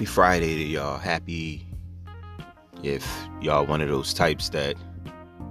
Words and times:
happy 0.00 0.06
Friday 0.06 0.54
to 0.54 0.64
y'all. 0.64 0.96
Happy 0.96 1.66
if 2.82 3.06
y'all 3.42 3.66
one 3.66 3.82
of 3.82 3.88
those 3.90 4.14
types 4.14 4.48
that 4.48 4.74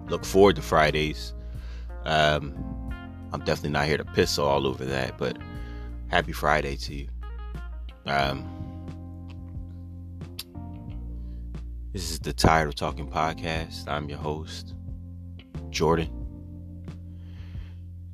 look 0.07 0.25
forward 0.25 0.55
to 0.55 0.61
Fridays. 0.63 1.35
Um, 2.05 2.55
I'm 3.31 3.41
definitely 3.41 3.69
not 3.69 3.85
here 3.85 3.97
to 3.97 4.05
piss 4.05 4.39
all 4.39 4.65
over 4.65 4.83
that, 4.85 5.19
but 5.19 5.37
happy 6.07 6.31
Friday 6.31 6.77
to 6.77 6.95
you. 6.95 7.07
Um, 8.07 8.43
this 11.93 12.09
is 12.09 12.17
the 12.17 12.33
Tired 12.33 12.69
of 12.69 12.73
Talking 12.73 13.07
podcast. 13.07 13.87
I'm 13.87 14.09
your 14.09 14.17
host, 14.17 14.73
Jordan. 15.69 16.09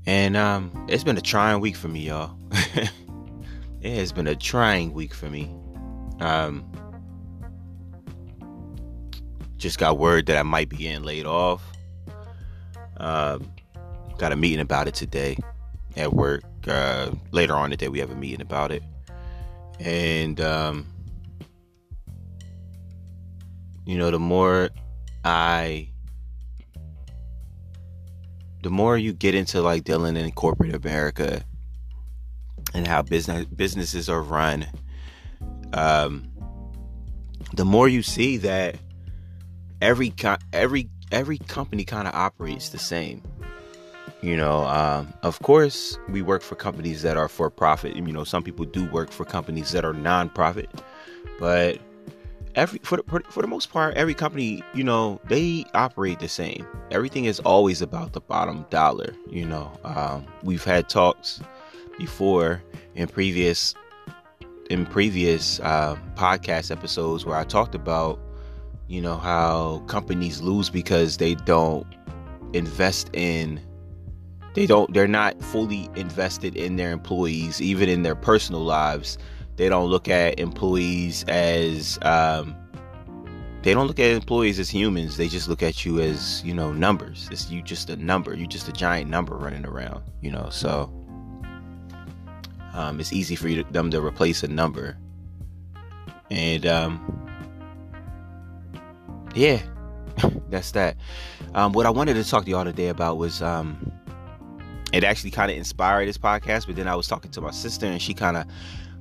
And 0.06 0.36
um, 0.36 0.86
it's 0.90 1.06
been 1.06 1.18
a 1.18 1.22
trying 1.22 1.62
week 1.62 1.78
for 1.78 1.88
me, 1.88 2.08
y'all. 2.08 2.38
it 2.52 3.96
has 3.96 4.12
been 4.12 4.28
a 4.28 4.36
trying 4.36 4.92
week 4.92 5.14
for 5.14 5.30
me. 5.30 5.50
Um, 6.20 6.70
just 9.58 9.80
got 9.80 9.98
word 9.98 10.28
that 10.28 10.38
I 10.38 10.44
might 10.44 10.70
be 10.70 10.78
getting 10.78 11.04
laid 11.04 11.26
off. 11.26 11.64
Um, 12.98 13.52
got 14.18 14.32
a 14.32 14.36
meeting 14.36 14.60
about 14.60 14.88
it 14.88 14.94
today 14.94 15.38
at 15.96 16.14
work. 16.14 16.44
Uh, 16.68 17.12
later 17.32 17.56
on 17.56 17.70
today, 17.70 17.88
we 17.88 18.00
have 18.00 18.12
a 18.12 18.16
meeting 18.16 18.42
about 18.42 18.72
it. 18.72 18.84
And, 19.80 20.40
um, 20.40 20.86
you 23.86 23.98
know, 23.98 24.12
the 24.12 24.20
more 24.20 24.70
I, 25.24 25.90
the 28.64 28.70
more 28.70 28.98
you 28.98 29.14
get 29.14 29.36
into 29.36 29.62
like 29.62 29.84
dealing 29.84 30.18
in 30.18 30.32
corporate 30.32 30.74
America 30.74 31.44
and 32.74 32.88
how 32.88 33.02
business 33.02 33.46
businesses 33.46 34.10
are 34.10 34.22
run, 34.22 34.66
um, 35.74 36.32
the 37.54 37.66
more 37.66 37.88
you 37.88 38.02
see 38.02 38.38
that 38.38 38.78
every 39.82 40.14
every 40.54 40.90
every 41.12 41.38
company 41.38 41.84
kind 41.84 42.08
of 42.08 42.14
operates 42.14 42.70
the 42.70 42.80
same. 42.80 43.22
You 44.22 44.38
know, 44.38 44.66
um, 44.66 45.14
of 45.22 45.40
course, 45.40 46.00
we 46.10 46.22
work 46.22 46.42
for 46.42 46.56
companies 46.56 47.04
that 47.04 47.18
are 47.18 47.28
for 47.28 47.50
profit. 47.50 47.96
You 47.96 48.02
know, 48.02 48.24
some 48.24 48.44
people 48.44 48.66
do 48.66 48.90
work 48.90 49.12
for 49.12 49.24
companies 49.24 49.72
that 49.72 49.86
are 49.86 49.94
non-profit, 49.94 50.70
but 51.38 51.80
every 52.56 52.80
for 52.80 52.98
the, 52.98 53.24
for, 53.30 53.42
the 53.42 53.48
most 53.48 53.72
part, 53.72 53.96
every 53.96 54.14
company, 54.14 54.64
you 54.74 54.84
know, 54.84 55.20
they 55.26 55.66
operate 55.74 56.20
the 56.20 56.28
same. 56.28 56.66
Everything 56.92 57.26
is 57.26 57.40
always 57.42 57.82
about 57.82 58.14
the 58.14 58.22
bottom 58.22 58.66
dollar. 58.70 59.14
You 59.30 59.46
know, 59.46 59.72
um, 59.84 60.26
we've 60.44 60.64
had 60.64 60.90
talks 60.90 61.42
before 61.98 62.64
in 62.96 63.08
previous 63.08 63.76
in 64.70 64.86
previous 64.86 65.60
uh, 65.62 65.96
podcast 66.16 66.72
episodes 66.72 67.26
where 67.26 67.38
I 67.38 67.44
talked 67.44 67.76
about, 67.76 68.20
you 68.88 69.02
know, 69.02 69.18
how 69.18 69.84
companies 69.88 70.42
lose 70.42 70.70
because 70.70 71.18
they 71.18 71.36
don't 71.36 71.86
invest 72.54 73.10
in, 73.14 73.60
they 74.54 74.66
don't, 74.66 74.94
they're 74.94 75.08
not 75.08 75.42
fully 75.42 75.90
invested 75.96 76.56
in 76.56 76.76
their 76.76 76.92
employees, 76.92 77.62
even 77.62 77.90
in 77.90 78.04
their 78.04 78.16
personal 78.16 78.62
lives. 78.62 79.18
They 79.56 79.70
don't 79.70 79.88
look 79.88 80.08
at 80.08 80.40
employees 80.40 81.24
as, 81.28 82.00
um, 82.02 82.56
they 83.62 83.74
don't 83.74 83.88
look 83.88 84.00
at 84.00 84.12
employees 84.12 84.60
as 84.60 84.70
humans. 84.70 85.18
They 85.18 85.28
just 85.28 85.48
look 85.48 85.64
at 85.64 85.86
you 85.86 86.00
as, 86.00 86.44
you 86.44 86.54
know, 86.54 86.72
numbers. 86.72 87.28
It's 87.32 87.50
you 87.50 87.64
just 87.64 87.90
a 87.90 87.96
number. 87.96 88.36
You 88.36 88.46
just 88.46 88.68
a 88.68 88.72
giant 88.72 89.10
number 89.10 89.36
running 89.36 89.66
around, 89.66 90.04
you 90.22 90.30
know. 90.30 90.50
So, 90.52 90.94
um, 92.76 93.00
it's 93.00 93.14
easy 93.14 93.36
for 93.36 93.50
them 93.72 93.90
to 93.92 94.02
replace 94.02 94.44
a 94.44 94.48
number. 94.48 94.98
And 96.30 96.66
um, 96.66 97.28
yeah, 99.34 99.62
that's 100.50 100.72
that. 100.72 100.98
Um, 101.54 101.72
what 101.72 101.86
I 101.86 101.90
wanted 101.90 102.16
to 102.16 102.24
talk 102.24 102.46
to 102.46 102.52
y'all 102.52 102.66
today 102.66 102.90
about 102.90 103.18
was 103.18 103.42
um, 103.42 103.92
it 104.92 105.04
actually 105.04 105.32
kind 105.32 105.50
of 105.50 105.58
inspired 105.58 106.08
this 106.08 106.18
podcast, 106.18 106.68
but 106.68 106.76
then 106.76 106.88
I 106.88 106.96
was 106.96 107.08
talking 107.08 107.32
to 107.32 107.42
my 107.42 107.52
sister 107.52 107.86
and 107.86 108.02
she 108.02 108.14
kind 108.14 108.36
of 108.36 108.46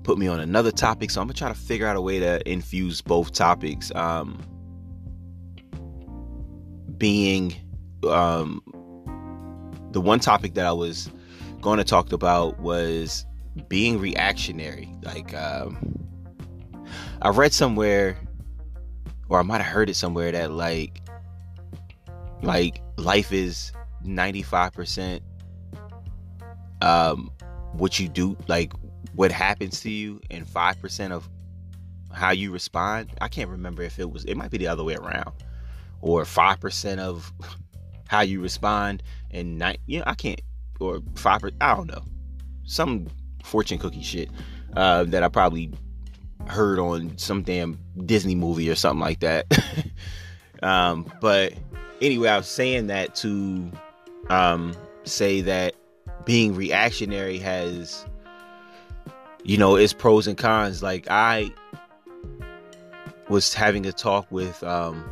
put 0.04 0.18
me 0.18 0.28
on 0.28 0.38
another 0.38 0.70
topic. 0.70 1.10
So 1.10 1.20
I'm 1.20 1.26
gonna 1.26 1.34
try 1.34 1.48
to 1.48 1.54
figure 1.54 1.86
out 1.86 1.96
a 1.96 2.00
way 2.00 2.20
to 2.20 2.48
infuse 2.48 3.00
both 3.00 3.32
topics. 3.32 3.92
Um, 3.94 4.38
being 6.96 7.54
um, 8.08 8.62
the 9.90 10.00
one 10.00 10.20
topic 10.20 10.54
that 10.54 10.66
I 10.66 10.72
was 10.72 11.10
going 11.60 11.78
to 11.78 11.84
talk 11.84 12.12
about 12.12 12.60
was 12.60 13.26
being 13.68 13.98
reactionary. 13.98 14.92
Like, 15.02 15.34
um, 15.34 16.04
I 17.22 17.30
read 17.30 17.52
somewhere, 17.52 18.16
or 19.28 19.38
I 19.38 19.42
might 19.42 19.60
have 19.60 19.72
heard 19.72 19.90
it 19.90 19.94
somewhere 19.94 20.32
that 20.32 20.50
like, 20.50 21.00
like 22.42 22.80
life 22.96 23.32
is 23.32 23.72
ninety 24.02 24.42
five 24.42 24.72
percent 24.72 25.22
um 26.82 27.30
what 27.72 27.98
you 27.98 28.08
do, 28.08 28.36
like 28.46 28.72
what 29.14 29.32
happens 29.32 29.80
to 29.80 29.90
you, 29.90 30.20
and 30.30 30.48
five 30.48 30.80
percent 30.80 31.12
of 31.12 31.28
how 32.12 32.30
you 32.30 32.52
respond. 32.52 33.10
I 33.20 33.28
can't 33.28 33.50
remember 33.50 33.82
if 33.82 33.98
it 33.98 34.10
was. 34.10 34.24
It 34.24 34.36
might 34.36 34.50
be 34.50 34.58
the 34.58 34.68
other 34.68 34.84
way 34.84 34.94
around, 34.94 35.32
or 36.00 36.24
five 36.24 36.60
percent 36.60 37.00
of 37.00 37.32
how 38.08 38.20
you 38.20 38.40
respond, 38.40 39.02
and 39.30 39.58
nine. 39.58 39.76
You 39.86 39.98
know, 39.98 40.04
I 40.06 40.14
can't. 40.14 40.40
Or 40.80 41.00
five. 41.14 41.42
I 41.60 41.74
don't 41.74 41.86
know. 41.86 42.02
Some 42.64 43.06
fortune 43.44 43.78
cookie 43.78 44.02
shit 44.02 44.30
uh, 44.76 45.04
that 45.04 45.22
I 45.22 45.28
probably 45.28 45.70
heard 46.46 46.78
on 46.78 47.16
some 47.16 47.42
damn 47.42 47.78
Disney 48.04 48.34
movie 48.34 48.68
or 48.70 48.74
something 48.74 49.00
like 49.00 49.20
that. 49.20 49.46
um, 50.62 51.10
but 51.20 51.54
anyway, 52.00 52.28
I 52.28 52.36
was 52.38 52.48
saying 52.48 52.88
that 52.88 53.14
to 53.16 53.70
um, 54.28 54.74
say 55.04 55.40
that 55.42 55.74
being 56.24 56.54
reactionary 56.54 57.38
has, 57.38 58.04
you 59.42 59.58
know, 59.58 59.76
its 59.76 59.92
pros 59.92 60.26
and 60.26 60.36
cons. 60.36 60.82
Like 60.82 61.06
I 61.10 61.52
was 63.28 63.54
having 63.54 63.86
a 63.86 63.92
talk 63.92 64.26
with 64.30 64.62
um, 64.64 65.04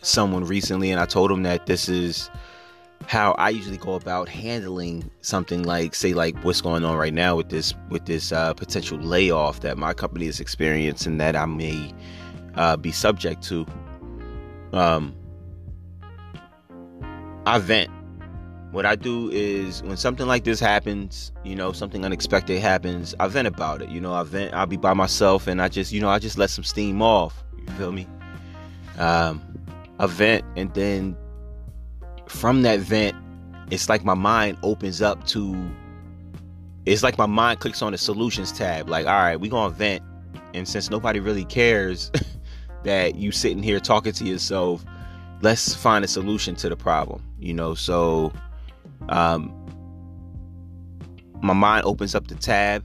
someone 0.00 0.44
recently, 0.44 0.90
and 0.90 1.00
I 1.00 1.06
told 1.06 1.30
him 1.30 1.42
that 1.44 1.66
this 1.66 1.88
is 1.88 2.30
how 3.12 3.32
I 3.32 3.50
usually 3.50 3.76
go 3.76 3.92
about 3.92 4.26
handling 4.26 5.10
something 5.20 5.64
like 5.64 5.94
say 5.94 6.14
like 6.14 6.34
what's 6.44 6.62
going 6.62 6.82
on 6.82 6.96
right 6.96 7.12
now 7.12 7.36
with 7.36 7.50
this 7.50 7.74
with 7.90 8.06
this 8.06 8.32
uh, 8.32 8.54
potential 8.54 8.96
layoff 8.96 9.60
that 9.60 9.76
my 9.76 9.92
company 9.92 10.28
is 10.28 10.40
experiencing 10.40 11.18
that 11.18 11.36
I 11.36 11.44
may 11.44 11.92
uh, 12.54 12.78
be 12.78 12.90
subject 12.90 13.42
to. 13.48 13.66
Um, 14.72 15.14
I 17.44 17.58
vent. 17.58 17.90
What 18.70 18.86
I 18.86 18.96
do 18.96 19.28
is 19.30 19.82
when 19.82 19.98
something 19.98 20.26
like 20.26 20.44
this 20.44 20.58
happens, 20.58 21.32
you 21.44 21.54
know, 21.54 21.72
something 21.72 22.06
unexpected 22.06 22.62
happens, 22.62 23.14
I 23.20 23.28
vent 23.28 23.46
about 23.46 23.82
it. 23.82 23.90
You 23.90 24.00
know, 24.00 24.14
I 24.14 24.22
vent. 24.22 24.54
I'll 24.54 24.64
be 24.64 24.78
by 24.78 24.94
myself 24.94 25.46
and 25.46 25.60
I 25.60 25.68
just, 25.68 25.92
you 25.92 26.00
know, 26.00 26.08
I 26.08 26.18
just 26.18 26.38
let 26.38 26.48
some 26.48 26.64
steam 26.64 27.02
off. 27.02 27.44
You 27.58 27.74
feel 27.74 27.92
me? 27.92 28.06
Um, 28.96 29.42
I 29.98 30.06
vent 30.06 30.46
and 30.56 30.72
then 30.72 31.14
from 32.32 32.62
that 32.62 32.80
vent, 32.80 33.14
it's 33.70 33.88
like 33.88 34.04
my 34.04 34.14
mind 34.14 34.58
opens 34.62 35.02
up 35.02 35.26
to 35.28 35.70
it's 36.84 37.04
like 37.04 37.16
my 37.16 37.26
mind 37.26 37.60
clicks 37.60 37.80
on 37.80 37.92
the 37.92 37.98
solutions 37.98 38.50
tab. 38.50 38.88
Like, 38.88 39.06
all 39.06 39.12
right, 39.12 39.36
we're 39.36 39.50
gonna 39.50 39.72
vent. 39.72 40.02
And 40.52 40.66
since 40.66 40.90
nobody 40.90 41.20
really 41.20 41.44
cares 41.44 42.10
that 42.82 43.14
you 43.14 43.30
sitting 43.30 43.62
here 43.62 43.78
talking 43.78 44.12
to 44.14 44.24
yourself, 44.24 44.84
let's 45.42 45.74
find 45.74 46.04
a 46.04 46.08
solution 46.08 46.56
to 46.56 46.68
the 46.68 46.76
problem. 46.76 47.22
You 47.38 47.54
know, 47.54 47.74
so 47.74 48.32
um 49.08 49.54
my 51.42 51.54
mind 51.54 51.84
opens 51.84 52.14
up 52.14 52.28
the 52.28 52.34
tab, 52.34 52.84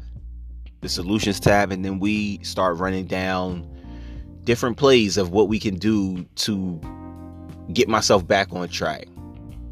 the 0.81 0.89
solutions 0.89 1.39
tab, 1.39 1.71
and 1.71 1.85
then 1.85 1.99
we 1.99 2.43
start 2.43 2.77
running 2.77 3.05
down 3.05 3.67
different 4.43 4.77
plays 4.77 5.17
of 5.17 5.31
what 5.31 5.47
we 5.47 5.59
can 5.59 5.75
do 5.75 6.23
to 6.35 6.79
get 7.73 7.87
myself 7.87 8.25
back 8.27 8.53
on 8.53 8.67
track 8.69 9.07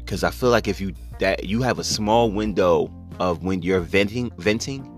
because 0.06 0.22
I 0.22 0.30
feel 0.30 0.50
like 0.50 0.68
if 0.68 0.80
you 0.80 0.94
that 1.18 1.44
you 1.44 1.62
have 1.62 1.80
a 1.80 1.84
small 1.84 2.30
window 2.30 2.90
of 3.18 3.42
when 3.42 3.62
you're 3.62 3.80
venting 3.80 4.30
venting 4.38 4.92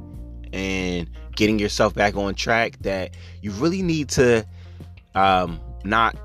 and 0.52 1.08
getting 1.34 1.58
yourself 1.58 1.94
back 1.94 2.14
on 2.14 2.34
track 2.34 2.76
that 2.80 3.16
you 3.40 3.50
really 3.52 3.82
need 3.82 4.10
to 4.10 4.46
um 5.14 5.58
not 5.84 6.16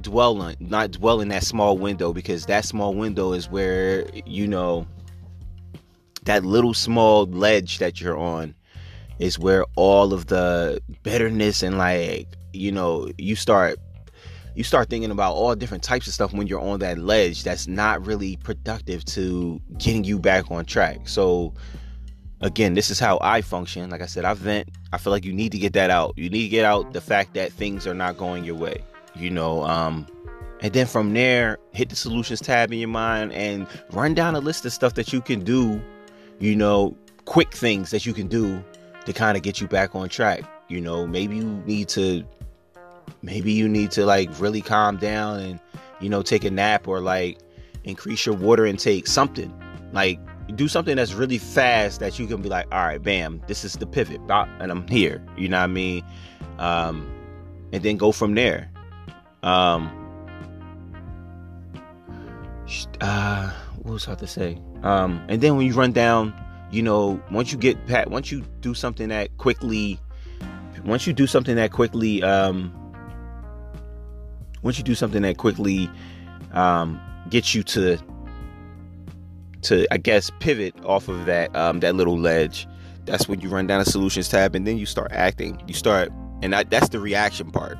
dwell 0.00 0.40
on 0.42 0.56
not 0.58 0.90
dwell 0.90 1.20
in 1.20 1.28
that 1.28 1.44
small 1.44 1.78
window 1.78 2.12
because 2.12 2.46
that 2.46 2.64
small 2.64 2.92
window 2.94 3.32
is 3.32 3.48
where 3.48 4.04
you 4.26 4.48
know 4.48 4.86
that 6.24 6.44
little 6.44 6.74
small 6.74 7.26
ledge 7.26 7.78
that 7.78 8.00
you're 8.00 8.18
on 8.18 8.54
is 9.18 9.38
where 9.38 9.64
all 9.76 10.12
of 10.12 10.26
the 10.26 10.82
bitterness 11.04 11.62
and 11.62 11.78
like 11.78 12.26
you 12.52 12.72
know 12.72 13.08
you 13.18 13.36
start 13.36 13.78
you 14.54 14.64
start 14.64 14.90
thinking 14.90 15.10
about 15.10 15.32
all 15.34 15.54
different 15.54 15.82
types 15.82 16.06
of 16.06 16.12
stuff 16.12 16.32
when 16.32 16.46
you're 16.46 16.60
on 16.60 16.80
that 16.80 16.98
ledge 16.98 17.42
that's 17.42 17.66
not 17.66 18.06
really 18.06 18.36
productive 18.36 19.04
to 19.06 19.60
getting 19.78 20.04
you 20.04 20.18
back 20.18 20.50
on 20.50 20.64
track. 20.64 21.08
So 21.08 21.54
again, 22.42 22.74
this 22.74 22.90
is 22.90 22.98
how 22.98 23.18
I 23.22 23.40
function. 23.40 23.88
Like 23.90 24.02
I 24.02 24.06
said, 24.06 24.24
I 24.24 24.34
vent. 24.34 24.68
I 24.92 24.98
feel 24.98 25.10
like 25.10 25.24
you 25.24 25.32
need 25.32 25.52
to 25.52 25.58
get 25.58 25.72
that 25.72 25.90
out. 25.90 26.12
You 26.16 26.28
need 26.28 26.42
to 26.42 26.48
get 26.48 26.64
out 26.64 26.92
the 26.92 27.00
fact 27.00 27.34
that 27.34 27.52
things 27.52 27.86
are 27.86 27.94
not 27.94 28.18
going 28.18 28.44
your 28.44 28.56
way. 28.56 28.84
You 29.14 29.30
know, 29.30 29.62
um, 29.64 30.06
and 30.60 30.72
then 30.72 30.86
from 30.86 31.12
there, 31.12 31.58
hit 31.72 31.88
the 31.88 31.96
solutions 31.96 32.40
tab 32.40 32.72
in 32.72 32.78
your 32.78 32.88
mind 32.88 33.32
and 33.32 33.66
run 33.90 34.14
down 34.14 34.34
a 34.34 34.40
list 34.40 34.64
of 34.64 34.72
stuff 34.72 34.94
that 34.94 35.12
you 35.12 35.20
can 35.20 35.40
do. 35.40 35.80
You 36.38 36.56
know, 36.56 36.96
quick 37.24 37.54
things 37.54 37.90
that 37.90 38.04
you 38.04 38.12
can 38.12 38.26
do 38.26 38.62
to 39.06 39.12
kind 39.12 39.36
of 39.36 39.42
get 39.42 39.60
you 39.60 39.66
back 39.66 39.94
on 39.94 40.08
track. 40.08 40.42
You 40.68 40.80
know, 40.80 41.06
maybe 41.06 41.36
you 41.36 41.62
need 41.66 41.88
to, 41.90 42.24
maybe 43.22 43.52
you 43.52 43.68
need 43.68 43.90
to 43.92 44.04
like 44.04 44.28
really 44.40 44.60
calm 44.60 44.96
down 44.96 45.40
and 45.40 45.60
you 46.00 46.08
know 46.08 46.22
take 46.22 46.44
a 46.44 46.50
nap 46.50 46.88
or 46.88 47.00
like 47.00 47.38
increase 47.84 48.26
your 48.26 48.34
water 48.34 48.66
intake. 48.66 49.06
Something 49.06 49.52
like 49.92 50.18
do 50.56 50.68
something 50.68 50.96
that's 50.96 51.12
really 51.14 51.38
fast 51.38 52.00
that 52.00 52.18
you 52.18 52.26
can 52.26 52.42
be 52.42 52.48
like, 52.48 52.66
all 52.72 52.84
right, 52.84 53.02
bam, 53.02 53.40
this 53.46 53.64
is 53.64 53.74
the 53.74 53.86
pivot, 53.86 54.20
and 54.28 54.70
I'm 54.70 54.86
here. 54.88 55.24
You 55.36 55.48
know 55.48 55.58
what 55.58 55.64
I 55.64 55.68
mean? 55.68 56.04
Um, 56.58 57.10
and 57.72 57.82
then 57.82 57.96
go 57.96 58.12
from 58.12 58.34
there. 58.34 58.70
Um, 59.42 59.90
uh, 63.00 63.50
what 63.82 63.94
was 63.94 64.08
I 64.08 64.14
to 64.16 64.26
say? 64.26 64.58
Um, 64.82 65.24
and 65.28 65.40
then 65.40 65.56
when 65.56 65.66
you 65.66 65.74
run 65.74 65.92
down, 65.92 66.34
you 66.70 66.82
know, 66.82 67.22
once 67.30 67.52
you 67.52 67.58
get 67.58 67.86
pat, 67.86 68.10
once 68.10 68.30
you 68.30 68.44
do 68.60 68.74
something 68.74 69.08
that 69.08 69.36
quickly, 69.38 69.98
once 70.84 71.06
you 71.06 71.12
do 71.12 71.26
something 71.26 71.56
that 71.56 71.72
quickly, 71.72 72.22
um, 72.22 72.72
once 74.62 74.78
you 74.78 74.84
do 74.84 74.94
something 74.94 75.22
that 75.22 75.36
quickly, 75.38 75.90
um, 76.52 77.00
gets 77.30 77.54
you 77.54 77.62
to 77.62 77.98
to 79.62 79.86
I 79.92 79.96
guess 79.96 80.30
pivot 80.40 80.74
off 80.84 81.08
of 81.08 81.26
that 81.26 81.54
um, 81.54 81.80
that 81.80 81.94
little 81.94 82.18
ledge. 82.18 82.66
That's 83.04 83.28
when 83.28 83.40
you 83.40 83.48
run 83.48 83.66
down 83.66 83.80
a 83.80 83.84
solutions 83.84 84.28
tab 84.28 84.54
and 84.54 84.66
then 84.66 84.78
you 84.78 84.86
start 84.86 85.10
acting. 85.12 85.60
You 85.66 85.74
start 85.74 86.10
and 86.42 86.52
that, 86.52 86.70
that's 86.70 86.88
the 86.88 87.00
reaction 87.00 87.50
part. 87.50 87.78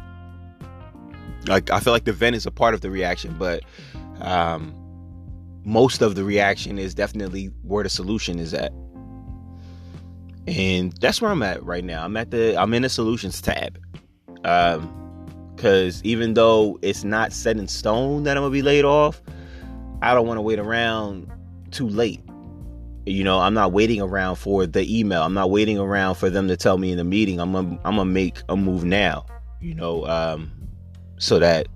Like 1.47 1.71
I 1.71 1.81
feel 1.81 1.93
like 1.93 2.05
the 2.05 2.13
vent 2.13 2.37
is 2.37 2.47
a 2.47 2.51
part 2.51 2.75
of 2.75 2.81
the 2.81 2.91
reaction, 2.91 3.37
but 3.39 3.63
um, 4.21 4.75
most 5.65 6.03
of 6.03 6.15
the 6.15 6.25
reaction 6.25 6.79
is 6.79 6.95
definitely 6.95 7.47
where 7.63 7.83
the 7.83 7.91
solution 7.91 8.39
is 8.39 8.55
at. 8.55 8.73
And 10.47 10.93
that's 11.01 11.21
where 11.21 11.31
I'm 11.31 11.43
at 11.43 11.63
right 11.65 11.85
now. 11.85 12.05
I'm 12.05 12.17
at 12.17 12.31
the 12.31 12.57
I'm 12.61 12.75
in 12.75 12.83
the 12.83 12.89
solutions 12.89 13.41
tab. 13.41 13.79
Um 14.45 15.02
because 15.63 16.03
even 16.03 16.35
though 16.35 16.77
it's 16.83 17.05
not 17.05 17.33
set 17.33 17.57
in 17.57 17.69
stone 17.69 18.25
that 18.25 18.37
I'm 18.37 18.43
gonna 18.43 18.53
be 18.53 18.63
laid 18.63 18.85
off, 18.85 19.23
I 20.03 20.13
don't 20.13 20.27
want 20.27 20.39
to 20.39 20.43
wait 20.43 20.59
around 20.59 21.31
too 21.71 21.89
late. 21.89 22.21
You 23.07 23.23
know, 23.23 23.39
I'm 23.39 23.55
not 23.55 23.71
waiting 23.71 24.01
around 24.01 24.37
for 24.37 24.67
the 24.67 24.85
email. 24.99 25.23
I'm 25.23 25.35
not 25.35 25.53
waiting 25.53 25.79
around 25.79 26.17
for 26.17 26.29
them 26.29 26.49
to 26.49 26.57
tell 26.57 26.79
me 26.79 26.91
in 26.91 26.99
the 26.99 27.05
meeting. 27.05 27.41
I'm 27.41 27.53
gonna, 27.53 27.79
I'm 27.85 27.95
gonna 27.95 28.07
make 28.07 28.43
a 28.49 28.57
move 28.57 28.83
now. 28.83 29.25
You 29.61 29.77
know, 29.77 30.05
um, 30.07 30.51
so 31.19 31.39
that 31.39 31.69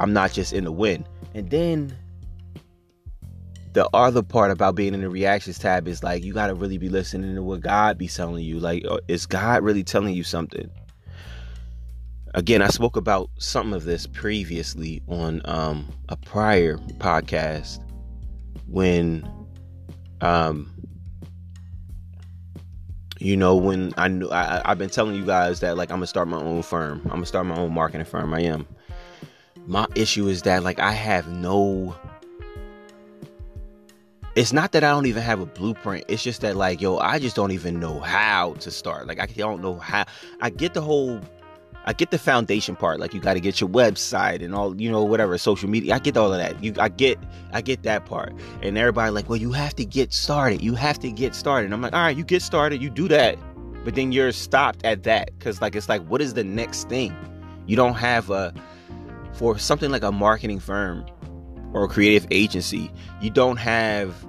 I'm 0.00 0.12
not 0.12 0.32
just 0.32 0.52
in 0.52 0.64
the 0.64 0.72
wind. 0.72 1.08
And 1.32 1.48
then 1.48 1.96
the 3.72 3.88
other 3.94 4.24
part 4.24 4.50
about 4.50 4.74
being 4.74 4.94
in 4.94 5.02
the 5.02 5.10
reactions 5.10 5.60
tab 5.60 5.86
is 5.86 6.02
like 6.02 6.24
you 6.24 6.32
got 6.32 6.48
to 6.48 6.56
really 6.56 6.76
be 6.76 6.88
listening 6.88 7.36
to 7.36 7.42
what 7.44 7.60
God 7.60 7.98
be 7.98 8.08
telling 8.08 8.44
you. 8.44 8.58
Like, 8.58 8.84
uh, 8.84 8.98
is 9.06 9.26
God 9.26 9.62
really 9.62 9.84
telling 9.84 10.12
you 10.12 10.24
something? 10.24 10.68
Again, 12.34 12.62
I 12.62 12.68
spoke 12.68 12.96
about 12.96 13.28
some 13.38 13.72
of 13.72 13.84
this 13.84 14.06
previously 14.06 15.02
on 15.08 15.42
um, 15.46 15.88
a 16.08 16.16
prior 16.16 16.76
podcast 16.98 17.80
when 18.70 19.28
um 20.20 20.70
you 23.18 23.36
know 23.36 23.56
when 23.56 23.92
i 23.96 24.06
knew 24.06 24.28
I, 24.28 24.62
i've 24.70 24.78
been 24.78 24.90
telling 24.90 25.16
you 25.16 25.24
guys 25.24 25.60
that 25.60 25.76
like 25.76 25.90
i'm 25.90 25.96
gonna 25.96 26.06
start 26.06 26.28
my 26.28 26.38
own 26.38 26.62
firm. 26.62 27.00
I'm 27.04 27.10
gonna 27.10 27.26
start 27.26 27.46
my 27.46 27.56
own 27.56 27.72
marketing 27.72 28.04
firm. 28.06 28.32
I 28.32 28.42
am. 28.42 28.66
My 29.66 29.86
issue 29.94 30.28
is 30.28 30.42
that 30.42 30.62
like 30.62 30.78
i 30.78 30.92
have 30.92 31.28
no 31.28 31.96
it's 34.36 34.52
not 34.52 34.72
that 34.72 34.84
i 34.84 34.90
don't 34.90 35.06
even 35.06 35.22
have 35.22 35.40
a 35.40 35.46
blueprint. 35.46 36.04
It's 36.08 36.22
just 36.22 36.42
that 36.42 36.56
like 36.56 36.80
yo 36.80 36.98
i 36.98 37.18
just 37.18 37.34
don't 37.34 37.50
even 37.50 37.80
know 37.80 37.98
how 38.00 38.54
to 38.60 38.70
start. 38.70 39.06
Like 39.06 39.18
i 39.18 39.26
don't 39.26 39.62
know 39.62 39.78
how 39.78 40.04
i 40.40 40.50
get 40.50 40.74
the 40.74 40.82
whole 40.82 41.20
I 41.86 41.92
get 41.92 42.10
the 42.10 42.18
foundation 42.18 42.76
part, 42.76 43.00
like 43.00 43.14
you 43.14 43.20
got 43.20 43.34
to 43.34 43.40
get 43.40 43.60
your 43.60 43.70
website 43.70 44.44
and 44.44 44.54
all, 44.54 44.78
you 44.80 44.90
know, 44.90 45.02
whatever, 45.02 45.36
social 45.38 45.68
media. 45.68 45.94
I 45.94 45.98
get 45.98 46.16
all 46.16 46.32
of 46.32 46.38
that. 46.38 46.62
You, 46.62 46.74
I 46.78 46.88
get, 46.88 47.18
I 47.52 47.62
get 47.62 47.82
that 47.84 48.04
part. 48.04 48.34
And 48.62 48.76
everybody 48.76 49.10
like, 49.10 49.28
well, 49.28 49.38
you 49.38 49.52
have 49.52 49.74
to 49.76 49.84
get 49.84 50.12
started. 50.12 50.62
You 50.62 50.74
have 50.74 50.98
to 51.00 51.10
get 51.10 51.34
started. 51.34 51.66
And 51.66 51.74
I'm 51.74 51.80
like, 51.80 51.94
all 51.94 52.02
right, 52.02 52.16
you 52.16 52.24
get 52.24 52.42
started, 52.42 52.82
you 52.82 52.90
do 52.90 53.08
that, 53.08 53.38
but 53.84 53.94
then 53.94 54.12
you're 54.12 54.32
stopped 54.32 54.84
at 54.84 55.04
that 55.04 55.30
because, 55.38 55.60
like, 55.62 55.74
it's 55.74 55.88
like, 55.88 56.02
what 56.06 56.20
is 56.20 56.34
the 56.34 56.44
next 56.44 56.88
thing? 56.88 57.16
You 57.66 57.76
don't 57.76 57.94
have 57.94 58.30
a 58.30 58.52
for 59.32 59.58
something 59.58 59.90
like 59.90 60.02
a 60.02 60.12
marketing 60.12 60.60
firm 60.60 61.06
or 61.72 61.84
a 61.84 61.88
creative 61.88 62.26
agency. 62.30 62.90
You 63.20 63.30
don't 63.30 63.56
have 63.56 64.26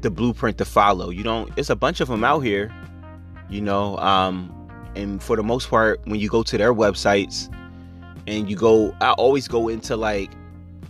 the 0.00 0.10
blueprint 0.10 0.58
to 0.58 0.64
follow. 0.64 1.10
You 1.10 1.22
don't. 1.22 1.52
It's 1.56 1.70
a 1.70 1.76
bunch 1.76 2.00
of 2.00 2.08
them 2.08 2.24
out 2.24 2.40
here. 2.40 2.74
You 3.48 3.60
know, 3.60 3.96
um, 3.98 4.53
and 4.94 5.22
for 5.22 5.36
the 5.36 5.42
most 5.42 5.68
part 5.68 6.00
when 6.04 6.20
you 6.20 6.28
go 6.28 6.42
to 6.42 6.58
their 6.58 6.74
websites 6.74 7.52
and 8.26 8.48
you 8.48 8.56
go 8.56 8.94
i 9.00 9.12
always 9.12 9.48
go 9.48 9.68
into 9.68 9.96
like 9.96 10.30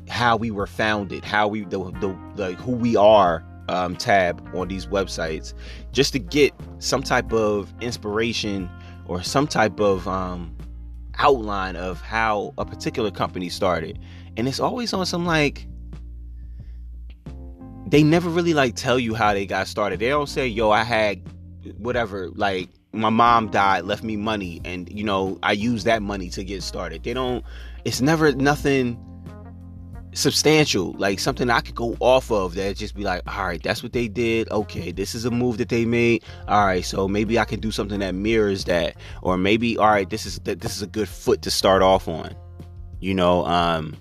how 0.08 0.36
we 0.36 0.50
were 0.50 0.66
founded 0.66 1.24
how 1.24 1.48
we 1.48 1.64
the, 1.64 1.78
the 2.00 2.16
like 2.36 2.56
who 2.58 2.72
we 2.72 2.96
are 2.96 3.44
um, 3.68 3.96
tab 3.96 4.46
on 4.54 4.68
these 4.68 4.86
websites 4.86 5.54
just 5.92 6.12
to 6.12 6.18
get 6.18 6.52
some 6.78 7.02
type 7.02 7.32
of 7.32 7.72
inspiration 7.80 8.68
or 9.06 9.22
some 9.22 9.46
type 9.46 9.80
of 9.80 10.06
um, 10.08 10.54
outline 11.18 11.76
of 11.76 12.00
how 12.00 12.52
a 12.58 12.64
particular 12.64 13.10
company 13.10 13.48
started. 13.48 13.98
And 14.36 14.48
it's 14.48 14.60
always 14.60 14.92
on 14.92 15.06
some 15.06 15.26
like 15.26 15.66
they 17.86 18.02
never 18.02 18.28
really 18.28 18.54
like 18.54 18.74
tell 18.74 18.98
you 18.98 19.14
how 19.14 19.32
they 19.34 19.46
got 19.46 19.68
started. 19.68 20.00
They 20.00 20.08
don't 20.08 20.28
say 20.28 20.46
yo 20.46 20.70
i 20.70 20.82
had 20.82 21.22
whatever 21.78 22.30
like 22.30 22.68
my 22.94 23.10
mom 23.10 23.50
died, 23.50 23.84
left 23.84 24.02
me 24.02 24.16
money, 24.16 24.60
and 24.64 24.90
you 24.90 25.04
know, 25.04 25.38
I 25.42 25.52
use 25.52 25.84
that 25.84 26.02
money 26.02 26.30
to 26.30 26.44
get 26.44 26.62
started. 26.62 27.02
They 27.02 27.12
don't, 27.12 27.44
it's 27.84 28.00
never 28.00 28.32
nothing 28.32 28.98
substantial, 30.12 30.92
like 30.92 31.18
something 31.18 31.50
I 31.50 31.60
could 31.60 31.74
go 31.74 31.96
off 32.00 32.30
of 32.30 32.54
that 32.54 32.76
just 32.76 32.94
be 32.94 33.02
like, 33.02 33.22
all 33.26 33.46
right, 33.46 33.62
that's 33.62 33.82
what 33.82 33.92
they 33.92 34.08
did. 34.08 34.48
Okay, 34.50 34.92
this 34.92 35.14
is 35.14 35.24
a 35.24 35.30
move 35.30 35.58
that 35.58 35.68
they 35.68 35.84
made. 35.84 36.22
All 36.48 36.64
right, 36.64 36.84
so 36.84 37.08
maybe 37.08 37.38
I 37.38 37.44
can 37.44 37.60
do 37.60 37.70
something 37.70 38.00
that 38.00 38.14
mirrors 38.14 38.64
that, 38.64 38.96
or 39.22 39.36
maybe 39.36 39.76
all 39.76 39.88
right, 39.88 40.08
this 40.08 40.24
is 40.24 40.38
that 40.40 40.60
this 40.60 40.76
is 40.76 40.82
a 40.82 40.86
good 40.86 41.08
foot 41.08 41.42
to 41.42 41.50
start 41.50 41.82
off 41.82 42.08
on. 42.08 42.34
You 43.00 43.14
know, 43.14 43.44
um, 43.44 43.96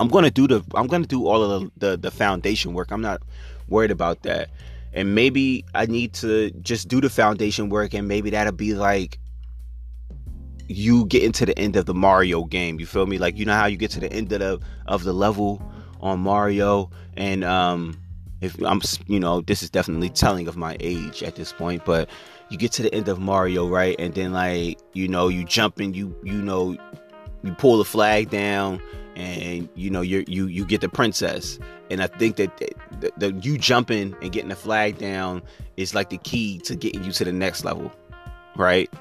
I'm 0.00 0.08
gonna 0.08 0.30
do 0.30 0.46
the 0.46 0.62
I'm 0.74 0.88
gonna 0.88 1.06
do 1.06 1.26
all 1.26 1.42
of 1.42 1.62
the, 1.78 1.90
the, 1.90 1.96
the 1.96 2.10
foundation 2.10 2.74
work. 2.74 2.90
I'm 2.90 3.02
not 3.02 3.22
worried 3.68 3.90
about 3.90 4.22
that 4.24 4.50
and 4.94 5.14
maybe 5.14 5.64
I 5.74 5.86
need 5.86 6.14
to 6.14 6.50
just 6.62 6.88
do 6.88 7.00
the 7.00 7.10
foundation 7.10 7.68
work, 7.68 7.94
and 7.94 8.08
maybe 8.08 8.30
that'll 8.30 8.52
be 8.52 8.74
like 8.74 9.18
you 10.68 11.04
getting 11.06 11.32
to 11.32 11.46
the 11.46 11.58
end 11.58 11.76
of 11.76 11.86
the 11.86 11.94
Mario 11.94 12.44
game. 12.44 12.80
You 12.80 12.86
feel 12.86 13.06
me? 13.06 13.18
Like 13.18 13.36
you 13.36 13.44
know 13.44 13.54
how 13.54 13.66
you 13.66 13.76
get 13.76 13.90
to 13.92 14.00
the 14.00 14.12
end 14.12 14.32
of 14.32 14.38
the 14.38 14.60
of 14.86 15.04
the 15.04 15.12
level 15.12 15.62
on 16.00 16.20
Mario, 16.20 16.90
and 17.16 17.44
um, 17.44 18.00
if 18.40 18.60
I'm 18.62 18.80
you 19.06 19.20
know 19.20 19.40
this 19.40 19.62
is 19.62 19.70
definitely 19.70 20.10
telling 20.10 20.46
of 20.46 20.56
my 20.56 20.76
age 20.80 21.22
at 21.22 21.34
this 21.34 21.52
point, 21.52 21.84
but 21.84 22.08
you 22.50 22.56
get 22.56 22.72
to 22.72 22.82
the 22.82 22.94
end 22.94 23.08
of 23.08 23.18
Mario, 23.18 23.68
right? 23.68 23.96
And 23.98 24.14
then 24.14 24.32
like 24.32 24.78
you 24.92 25.08
know 25.08 25.28
you 25.28 25.44
jump 25.44 25.80
and 25.80 25.94
you 25.94 26.16
you 26.22 26.40
know 26.40 26.76
you 27.42 27.52
pull 27.54 27.78
the 27.78 27.84
flag 27.84 28.30
down 28.30 28.80
and 29.16 29.68
you 29.74 29.90
know 29.90 30.00
you 30.00 30.24
you 30.26 30.46
you 30.46 30.64
get 30.64 30.80
the 30.80 30.88
princess. 30.88 31.58
And 31.90 32.02
i 32.02 32.06
think 32.06 32.36
that 32.36 32.56
the, 33.00 33.12
the, 33.18 33.32
you 33.42 33.58
jumping 33.58 34.16
and 34.22 34.32
getting 34.32 34.48
the 34.48 34.56
flag 34.56 34.98
down 34.98 35.42
is 35.76 35.94
like 35.94 36.08
the 36.08 36.18
key 36.18 36.58
to 36.60 36.74
getting 36.74 37.04
you 37.04 37.12
to 37.12 37.24
the 37.24 37.32
next 37.32 37.64
level 37.64 37.92
right? 38.56 38.92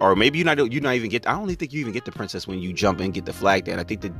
Or 0.00 0.16
maybe 0.16 0.38
you 0.38 0.44
not 0.44 0.72
you 0.72 0.80
not 0.80 0.94
even 0.94 1.10
get 1.10 1.28
i 1.28 1.32
don't 1.32 1.54
think 1.56 1.72
you 1.72 1.80
even 1.80 1.92
get 1.92 2.06
the 2.06 2.12
princess 2.12 2.46
when 2.46 2.58
you 2.58 2.72
jump 2.72 3.00
and 3.00 3.12
get 3.12 3.26
the 3.26 3.32
flag 3.32 3.64
down. 3.64 3.78
I 3.78 3.84
think 3.84 4.00
the 4.00 4.12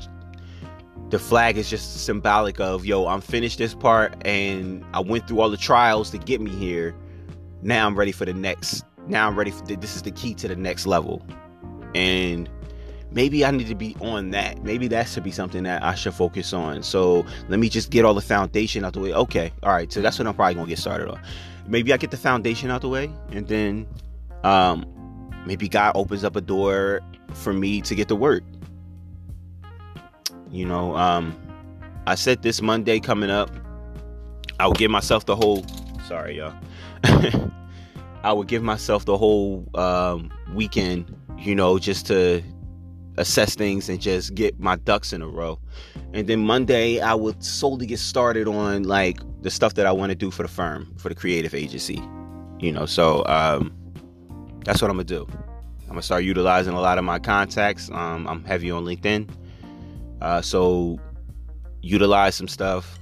the 1.08 1.18
flag 1.18 1.56
is 1.56 1.68
just 1.68 2.04
symbolic 2.04 2.60
of 2.60 2.84
yo 2.84 3.06
i'm 3.06 3.20
finished 3.20 3.58
this 3.58 3.74
part 3.74 4.14
and 4.24 4.84
i 4.94 5.00
went 5.00 5.26
through 5.26 5.40
all 5.40 5.50
the 5.50 5.56
trials 5.56 6.10
to 6.10 6.18
get 6.18 6.40
me 6.40 6.50
here. 6.50 6.94
Now 7.62 7.86
i'm 7.86 7.96
ready 7.98 8.12
for 8.12 8.26
the 8.26 8.34
next 8.34 8.84
now 9.06 9.26
i'm 9.26 9.38
ready 9.38 9.50
for 9.50 9.64
the, 9.64 9.76
this 9.76 9.96
is 9.96 10.02
the 10.02 10.10
key 10.10 10.34
to 10.34 10.48
the 10.48 10.56
next 10.56 10.86
level. 10.86 11.26
And 11.94 12.48
maybe 13.12 13.44
I 13.44 13.50
need 13.50 13.68
to 13.68 13.74
be 13.74 13.96
on 14.00 14.30
that. 14.30 14.62
Maybe 14.62 14.88
that 14.88 15.08
should 15.08 15.24
be 15.24 15.30
something 15.30 15.62
that 15.64 15.82
I 15.82 15.94
should 15.94 16.14
focus 16.14 16.52
on. 16.52 16.82
So 16.82 17.24
let 17.48 17.60
me 17.60 17.68
just 17.68 17.90
get 17.90 18.04
all 18.04 18.14
the 18.14 18.20
foundation 18.20 18.84
out 18.84 18.92
the 18.92 19.00
way. 19.00 19.12
Okay, 19.12 19.52
all 19.62 19.72
right. 19.72 19.92
So 19.92 20.00
that's 20.00 20.18
what 20.18 20.26
I'm 20.26 20.34
probably 20.34 20.54
gonna 20.54 20.68
get 20.68 20.78
started 20.78 21.08
on. 21.08 21.20
Maybe 21.66 21.92
I 21.92 21.96
get 21.96 22.10
the 22.10 22.16
foundation 22.16 22.70
out 22.70 22.80
the 22.80 22.88
way, 22.88 23.10
and 23.32 23.46
then 23.46 23.86
um, 24.44 24.84
maybe 25.46 25.68
God 25.68 25.92
opens 25.94 26.24
up 26.24 26.36
a 26.36 26.40
door 26.40 27.00
for 27.34 27.52
me 27.52 27.80
to 27.82 27.94
get 27.94 28.08
to 28.08 28.16
work. 28.16 28.42
You 30.50 30.66
know, 30.66 30.96
um, 30.96 31.36
I 32.06 32.16
said 32.16 32.42
this 32.42 32.60
Monday 32.60 32.98
coming 32.98 33.30
up, 33.30 33.50
I'll 34.58 34.72
give 34.72 34.90
myself 34.90 35.26
the 35.26 35.36
whole 35.36 35.64
Sorry, 36.10 36.38
y'all. 36.38 36.52
I 38.24 38.32
would 38.32 38.48
give 38.48 38.64
myself 38.64 39.04
the 39.04 39.16
whole 39.16 39.64
um, 39.76 40.32
weekend, 40.52 41.16
you 41.38 41.54
know, 41.54 41.78
just 41.78 42.04
to 42.06 42.42
assess 43.20 43.54
things 43.54 43.88
and 43.88 44.00
just 44.00 44.34
get 44.34 44.58
my 44.58 44.76
ducks 44.76 45.12
in 45.12 45.22
a 45.22 45.28
row. 45.28 45.58
And 46.14 46.26
then 46.26 46.40
Monday, 46.40 47.00
I 47.00 47.14
would 47.14 47.44
solely 47.44 47.86
get 47.86 47.98
started 47.98 48.48
on 48.48 48.84
like 48.84 49.20
the 49.42 49.50
stuff 49.50 49.74
that 49.74 49.86
I 49.86 49.92
want 49.92 50.10
to 50.10 50.16
do 50.16 50.30
for 50.30 50.42
the 50.42 50.48
firm, 50.48 50.92
for 50.96 51.08
the 51.08 51.14
creative 51.14 51.54
agency. 51.54 52.02
You 52.58 52.72
know, 52.72 52.86
so 52.86 53.24
um, 53.26 53.72
that's 54.64 54.82
what 54.82 54.90
I'm 54.90 54.96
gonna 54.96 55.04
do. 55.04 55.26
I'm 55.82 55.90
gonna 55.90 56.02
start 56.02 56.24
utilizing 56.24 56.74
a 56.74 56.80
lot 56.80 56.98
of 56.98 57.04
my 57.04 57.18
contacts. 57.18 57.90
Um, 57.90 58.26
I'm 58.26 58.44
heavy 58.44 58.70
on 58.70 58.84
LinkedIn, 58.84 59.28
uh, 60.20 60.42
so 60.42 60.98
utilize 61.82 62.34
some 62.34 62.48
stuff, 62.48 62.98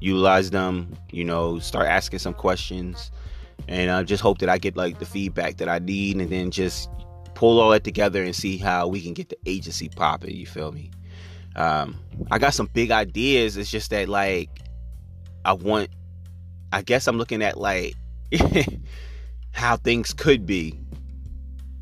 utilize 0.00 0.50
them. 0.50 0.92
You 1.12 1.24
know, 1.24 1.58
start 1.58 1.86
asking 1.86 2.18
some 2.18 2.34
questions, 2.34 3.10
and 3.68 3.90
I 3.90 4.00
uh, 4.00 4.04
just 4.04 4.22
hope 4.22 4.38
that 4.38 4.48
I 4.48 4.58
get 4.58 4.76
like 4.76 4.98
the 4.98 5.06
feedback 5.06 5.58
that 5.58 5.68
I 5.68 5.78
need, 5.78 6.16
and 6.16 6.30
then 6.30 6.50
just 6.50 6.88
pull 7.40 7.58
all 7.58 7.70
that 7.70 7.84
together 7.84 8.22
and 8.22 8.36
see 8.36 8.58
how 8.58 8.86
we 8.86 9.00
can 9.00 9.14
get 9.14 9.30
the 9.30 9.38
agency 9.46 9.88
popping. 9.88 10.36
You 10.36 10.44
feel 10.44 10.72
me? 10.72 10.90
Um, 11.56 11.96
I 12.30 12.38
got 12.38 12.52
some 12.52 12.68
big 12.74 12.90
ideas. 12.90 13.56
It's 13.56 13.70
just 13.70 13.88
that 13.90 14.10
like 14.10 14.50
I 15.46 15.54
want. 15.54 15.88
I 16.70 16.82
guess 16.82 17.06
I'm 17.06 17.16
looking 17.16 17.42
at 17.42 17.56
like 17.56 17.94
how 19.52 19.78
things 19.78 20.12
could 20.12 20.44
be 20.44 20.78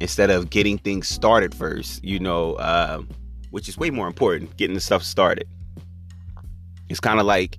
instead 0.00 0.30
of 0.30 0.48
getting 0.48 0.78
things 0.78 1.08
started 1.08 1.52
first. 1.52 2.04
You 2.04 2.20
know, 2.20 2.54
uh, 2.54 3.02
which 3.50 3.68
is 3.68 3.76
way 3.76 3.90
more 3.90 4.06
important. 4.06 4.56
Getting 4.58 4.74
the 4.74 4.80
stuff 4.80 5.02
started. 5.02 5.48
It's 6.88 7.00
kind 7.00 7.18
of 7.18 7.26
like 7.26 7.58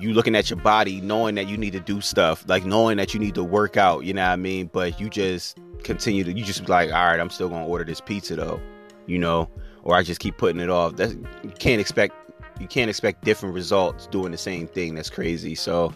you 0.00 0.14
looking 0.14 0.34
at 0.34 0.48
your 0.48 0.58
body, 0.58 1.02
knowing 1.02 1.34
that 1.34 1.48
you 1.48 1.58
need 1.58 1.74
to 1.74 1.80
do 1.80 2.00
stuff, 2.00 2.48
like 2.48 2.64
knowing 2.64 2.96
that 2.96 3.12
you 3.12 3.20
need 3.20 3.34
to 3.34 3.44
work 3.44 3.76
out. 3.76 4.06
You 4.06 4.14
know 4.14 4.22
what 4.22 4.32
I 4.32 4.36
mean? 4.36 4.70
But 4.72 4.98
you 4.98 5.10
just 5.10 5.58
continue 5.84 6.24
to. 6.24 6.32
You 6.32 6.44
just 6.44 6.68
like, 6.68 6.92
all 6.92 7.06
right, 7.06 7.20
I'm 7.20 7.30
still 7.30 7.48
gonna 7.48 7.66
order 7.66 7.84
this 7.84 8.00
pizza 8.00 8.36
though. 8.36 8.60
You 9.06 9.18
know, 9.18 9.48
or 9.82 9.94
I 9.94 10.02
just 10.02 10.20
keep 10.20 10.36
putting 10.38 10.60
it 10.60 10.70
off. 10.70 10.96
That 10.96 11.10
you 11.42 11.52
can't 11.58 11.80
expect 11.80 12.14
you 12.60 12.66
can't 12.66 12.88
expect 12.88 13.24
different 13.24 13.54
results 13.54 14.06
doing 14.06 14.32
the 14.32 14.38
same 14.38 14.66
thing. 14.66 14.94
That's 14.94 15.10
crazy. 15.10 15.54
So 15.54 15.92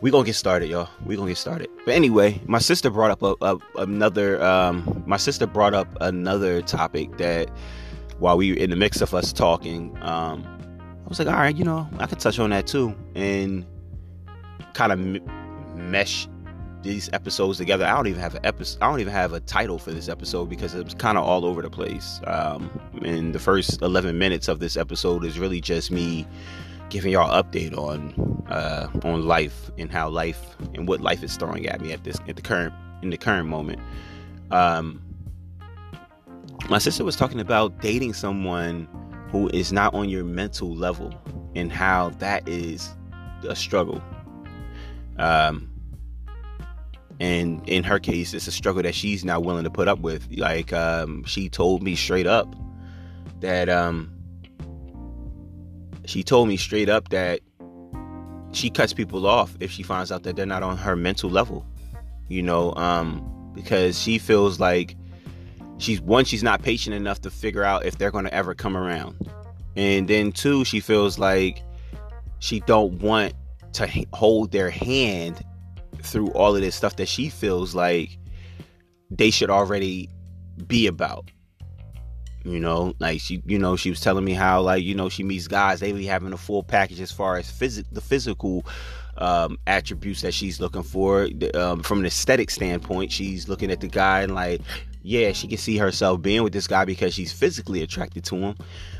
we 0.00 0.10
gonna 0.10 0.24
get 0.24 0.34
started, 0.34 0.68
y'all. 0.68 0.88
We 1.06 1.16
gonna 1.16 1.30
get 1.30 1.38
started. 1.38 1.68
But 1.84 1.94
anyway, 1.94 2.40
my 2.46 2.58
sister 2.58 2.90
brought 2.90 3.10
up 3.10 3.22
a, 3.22 3.34
a, 3.44 3.58
another. 3.82 4.42
Um, 4.42 5.02
my 5.06 5.16
sister 5.16 5.46
brought 5.46 5.74
up 5.74 5.88
another 6.00 6.62
topic 6.62 7.16
that 7.18 7.50
while 8.18 8.36
we 8.36 8.52
were 8.52 8.58
in 8.58 8.70
the 8.70 8.76
mix 8.76 9.00
of 9.00 9.14
us 9.14 9.32
talking, 9.32 9.96
um, 10.02 10.44
I 11.04 11.08
was 11.08 11.18
like, 11.18 11.28
all 11.28 11.34
right, 11.34 11.56
you 11.56 11.64
know, 11.64 11.88
I 11.98 12.06
could 12.06 12.20
touch 12.20 12.38
on 12.38 12.50
that 12.50 12.66
too, 12.66 12.94
and 13.14 13.64
kind 14.74 14.92
of 14.92 15.00
m- 15.00 15.90
mesh 15.90 16.28
these 16.84 17.10
episodes 17.12 17.58
together. 17.58 17.84
I 17.84 17.96
don't 17.96 18.06
even 18.06 18.20
have 18.20 18.36
an 18.36 18.44
episode. 18.46 18.78
I 18.80 18.88
don't 18.88 19.00
even 19.00 19.12
have 19.12 19.32
a 19.32 19.40
title 19.40 19.78
for 19.78 19.90
this 19.90 20.08
episode 20.08 20.48
because 20.48 20.74
it 20.74 20.84
was 20.84 20.94
kind 20.94 21.18
of 21.18 21.24
all 21.24 21.44
over 21.44 21.62
the 21.62 21.70
place. 21.70 22.20
Um, 22.26 22.70
and 23.02 23.34
the 23.34 23.40
first 23.40 23.82
11 23.82 24.16
minutes 24.16 24.46
of 24.46 24.60
this 24.60 24.76
episode 24.76 25.24
is 25.24 25.38
really 25.38 25.60
just 25.60 25.90
me 25.90 26.26
giving 26.90 27.10
y'all 27.12 27.42
update 27.42 27.76
on 27.76 28.44
uh, 28.48 28.88
on 29.02 29.26
life 29.26 29.70
and 29.78 29.90
how 29.90 30.08
life 30.08 30.54
and 30.74 30.86
what 30.86 31.00
life 31.00 31.24
is 31.24 31.36
throwing 31.36 31.66
at 31.66 31.80
me 31.80 31.92
at 31.92 32.04
this 32.04 32.18
at 32.28 32.36
the 32.36 32.42
current 32.42 32.72
in 33.02 33.10
the 33.10 33.16
current 33.16 33.48
moment. 33.48 33.80
Um, 34.50 35.02
my 36.68 36.78
sister 36.78 37.04
was 37.04 37.16
talking 37.16 37.40
about 37.40 37.80
dating 37.80 38.12
someone 38.12 38.86
who 39.30 39.48
is 39.48 39.72
not 39.72 39.92
on 39.94 40.08
your 40.08 40.24
mental 40.24 40.74
level 40.74 41.12
and 41.56 41.72
how 41.72 42.10
that 42.10 42.48
is 42.48 42.94
a 43.48 43.56
struggle. 43.56 44.02
Um, 45.18 45.73
and 47.20 47.66
in 47.68 47.84
her 47.84 47.98
case 47.98 48.34
it's 48.34 48.46
a 48.46 48.52
struggle 48.52 48.82
that 48.82 48.94
she's 48.94 49.24
not 49.24 49.44
willing 49.44 49.64
to 49.64 49.70
put 49.70 49.88
up 49.88 50.00
with. 50.00 50.26
Like 50.36 50.72
um, 50.72 51.24
she 51.24 51.48
told 51.48 51.82
me 51.82 51.94
straight 51.94 52.26
up 52.26 52.54
that 53.40 53.68
um, 53.68 54.10
she 56.04 56.22
told 56.22 56.48
me 56.48 56.56
straight 56.56 56.88
up 56.88 57.08
that 57.10 57.40
she 58.52 58.70
cuts 58.70 58.92
people 58.92 59.26
off 59.26 59.56
if 59.60 59.70
she 59.70 59.82
finds 59.82 60.12
out 60.12 60.22
that 60.22 60.36
they're 60.36 60.46
not 60.46 60.62
on 60.62 60.76
her 60.76 60.94
mental 60.94 61.28
level 61.28 61.66
you 62.28 62.42
know 62.42 62.72
um, 62.74 63.50
because 63.54 64.00
she 64.00 64.18
feels 64.18 64.60
like 64.60 64.96
she's 65.78 66.00
one 66.00 66.24
she's 66.24 66.42
not 66.42 66.62
patient 66.62 66.94
enough 66.94 67.20
to 67.22 67.30
figure 67.30 67.64
out 67.64 67.84
if 67.84 67.98
they're 67.98 68.10
going 68.10 68.24
to 68.24 68.34
ever 68.34 68.54
come 68.54 68.76
around. 68.76 69.16
And 69.76 70.08
then 70.08 70.32
two 70.32 70.64
she 70.64 70.80
feels 70.80 71.18
like 71.18 71.62
she 72.38 72.60
don't 72.60 73.00
want 73.00 73.34
to 73.74 74.06
hold 74.12 74.52
their 74.52 74.70
hand 74.70 75.42
through 76.04 76.28
all 76.32 76.54
of 76.54 76.62
this 76.62 76.76
stuff 76.76 76.96
that 76.96 77.08
she 77.08 77.28
feels 77.28 77.74
like 77.74 78.18
they 79.10 79.30
should 79.30 79.50
already 79.50 80.08
be 80.66 80.86
about. 80.86 81.30
You 82.44 82.60
know, 82.60 82.94
like 82.98 83.20
she, 83.20 83.42
you 83.46 83.58
know, 83.58 83.74
she 83.74 83.88
was 83.88 84.00
telling 84.00 84.24
me 84.24 84.34
how, 84.34 84.60
like, 84.60 84.84
you 84.84 84.94
know, 84.94 85.08
she 85.08 85.22
meets 85.22 85.48
guys, 85.48 85.80
they 85.80 85.92
be 85.92 86.04
having 86.04 86.32
a 86.34 86.36
full 86.36 86.62
package 86.62 87.00
as 87.00 87.10
far 87.10 87.38
as 87.38 87.50
phys- 87.50 87.86
the 87.90 88.02
physical 88.02 88.66
um, 89.16 89.56
attributes 89.66 90.20
that 90.20 90.34
she's 90.34 90.60
looking 90.60 90.82
for. 90.82 91.28
Um, 91.54 91.82
from 91.82 92.00
an 92.00 92.06
aesthetic 92.06 92.50
standpoint, 92.50 93.10
she's 93.10 93.48
looking 93.48 93.70
at 93.70 93.80
the 93.80 93.88
guy 93.88 94.20
and, 94.20 94.34
like, 94.34 94.60
yeah, 95.02 95.32
she 95.32 95.48
can 95.48 95.56
see 95.56 95.78
herself 95.78 96.20
being 96.20 96.42
with 96.42 96.52
this 96.52 96.66
guy 96.66 96.84
because 96.84 97.14
she's 97.14 97.32
physically 97.32 97.82
attracted 97.82 98.24
to 98.24 98.36
him. 98.36 98.56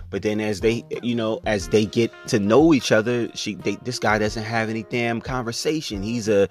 But 0.08 0.22
then 0.22 0.40
as 0.40 0.60
they, 0.60 0.84
you 1.02 1.14
know, 1.14 1.40
as 1.44 1.68
they 1.68 1.84
get 1.84 2.12
to 2.28 2.38
know 2.38 2.72
each 2.72 2.92
other, 2.92 3.28
she, 3.34 3.56
they, 3.56 3.76
this 3.82 3.98
guy 3.98 4.16
doesn't 4.16 4.44
have 4.44 4.70
any 4.70 4.84
damn 4.84 5.20
conversation. 5.20 6.02
He's 6.02 6.28
a, 6.28 6.48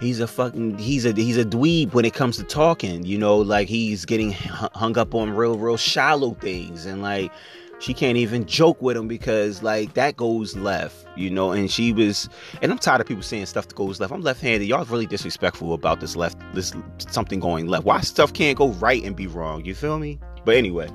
he's 0.00 0.20
a 0.20 0.26
fucking 0.26 0.78
he's 0.78 1.04
a 1.04 1.12
he's 1.12 1.36
a 1.36 1.44
dweeb 1.44 1.92
when 1.92 2.04
it 2.04 2.14
comes 2.14 2.36
to 2.36 2.44
talking 2.44 3.04
you 3.04 3.18
know 3.18 3.36
like 3.36 3.68
he's 3.68 4.04
getting 4.04 4.32
hung 4.32 4.96
up 4.96 5.14
on 5.14 5.30
real 5.30 5.58
real 5.58 5.76
shallow 5.76 6.34
things 6.34 6.86
and 6.86 7.02
like 7.02 7.32
she 7.80 7.94
can't 7.94 8.16
even 8.16 8.44
joke 8.44 8.80
with 8.82 8.96
him 8.96 9.06
because 9.06 9.62
like 9.62 9.94
that 9.94 10.16
goes 10.16 10.56
left 10.56 11.06
you 11.16 11.30
know 11.30 11.52
and 11.52 11.70
she 11.70 11.92
was 11.92 12.28
and 12.62 12.70
i'm 12.70 12.78
tired 12.78 13.00
of 13.00 13.06
people 13.06 13.22
saying 13.22 13.46
stuff 13.46 13.68
that 13.68 13.74
goes 13.74 14.00
left. 14.00 14.12
I'm 14.12 14.22
left-handed. 14.22 14.66
Y'all 14.66 14.84
really 14.86 15.06
disrespectful 15.06 15.72
about 15.72 16.00
this 16.00 16.16
left 16.16 16.38
this 16.54 16.72
something 16.98 17.40
going 17.40 17.66
left. 17.66 17.84
Why 17.84 18.00
stuff 18.00 18.32
can't 18.32 18.56
go 18.56 18.68
right 18.68 19.02
and 19.04 19.14
be 19.14 19.26
wrong 19.26 19.64
you 19.64 19.74
feel 19.74 19.98
me? 19.98 20.18
But 20.44 20.56
anyway 20.56 20.88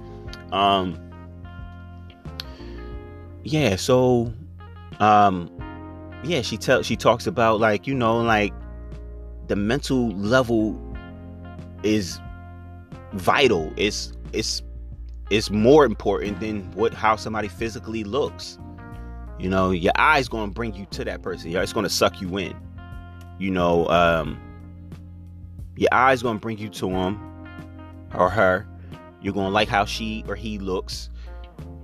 um 0.51 1.00
yeah 3.43 3.75
so 3.75 4.31
um 5.00 5.50
yeah 6.24 6.41
she 6.41 6.57
tell 6.57 6.83
she 6.83 6.95
talks 6.95 7.27
about 7.27 7.60
like 7.60 7.88
you 7.88 7.93
know 7.93 8.22
like 8.22 8.53
the 9.47 9.55
mental 9.55 10.09
level 10.12 10.79
is 11.83 12.19
vital. 13.13 13.71
It's 13.77 14.13
it's 14.31 14.62
it's 15.29 15.50
more 15.50 15.85
important 15.85 16.39
than 16.39 16.71
what 16.73 16.93
how 16.93 17.15
somebody 17.15 17.47
physically 17.47 18.03
looks. 18.03 18.57
You 19.39 19.50
know, 19.50 19.71
your 19.71 19.93
eyes 19.97 20.27
going 20.27 20.50
to 20.50 20.53
bring 20.53 20.73
you 20.75 20.85
to 20.91 21.03
that 21.05 21.21
person. 21.21 21.55
It's 21.55 21.73
going 21.73 21.85
to 21.85 21.89
suck 21.89 22.21
you 22.21 22.38
in. 22.38 22.55
You 23.39 23.51
know, 23.51 23.88
um, 23.89 24.39
your 25.75 25.89
eyes 25.91 26.21
going 26.21 26.38
to 26.38 26.41
bring 26.41 26.57
you 26.57 26.69
to 26.69 26.89
him 26.89 27.19
or 28.13 28.29
her. 28.29 28.67
You're 29.21 29.33
going 29.33 29.47
to 29.47 29.53
like 29.53 29.67
how 29.67 29.85
she 29.85 30.23
or 30.27 30.35
he 30.35 30.59
looks. 30.59 31.09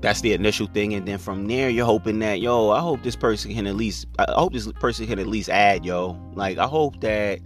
That's 0.01 0.21
the 0.21 0.31
initial 0.31 0.67
thing, 0.67 0.93
and 0.93 1.05
then 1.05 1.17
from 1.17 1.47
there, 1.47 1.69
you're 1.69 1.85
hoping 1.85 2.19
that, 2.19 2.39
yo, 2.39 2.69
I 2.69 2.79
hope 2.79 3.03
this 3.03 3.17
person 3.17 3.53
can 3.53 3.67
at 3.67 3.75
least, 3.75 4.07
I 4.17 4.31
hope 4.31 4.53
this 4.53 4.71
person 4.73 5.07
can 5.07 5.19
at 5.19 5.27
least 5.27 5.49
add, 5.49 5.83
yo. 5.83 6.17
Like, 6.35 6.57
I 6.57 6.67
hope 6.67 7.01
that 7.01 7.39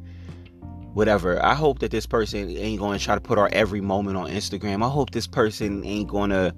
whatever. 0.93 1.43
I 1.43 1.53
hope 1.53 1.79
that 1.79 1.91
this 1.91 2.05
person 2.05 2.49
ain't 2.49 2.79
going 2.79 2.97
to 2.97 3.03
try 3.03 3.15
to 3.15 3.21
put 3.21 3.37
our 3.37 3.49
every 3.51 3.81
moment 3.81 4.17
on 4.17 4.29
Instagram. 4.29 4.85
I 4.85 4.89
hope 4.89 5.11
this 5.11 5.27
person 5.27 5.83
ain't 5.85 6.07
going 6.07 6.29
to, 6.29 6.53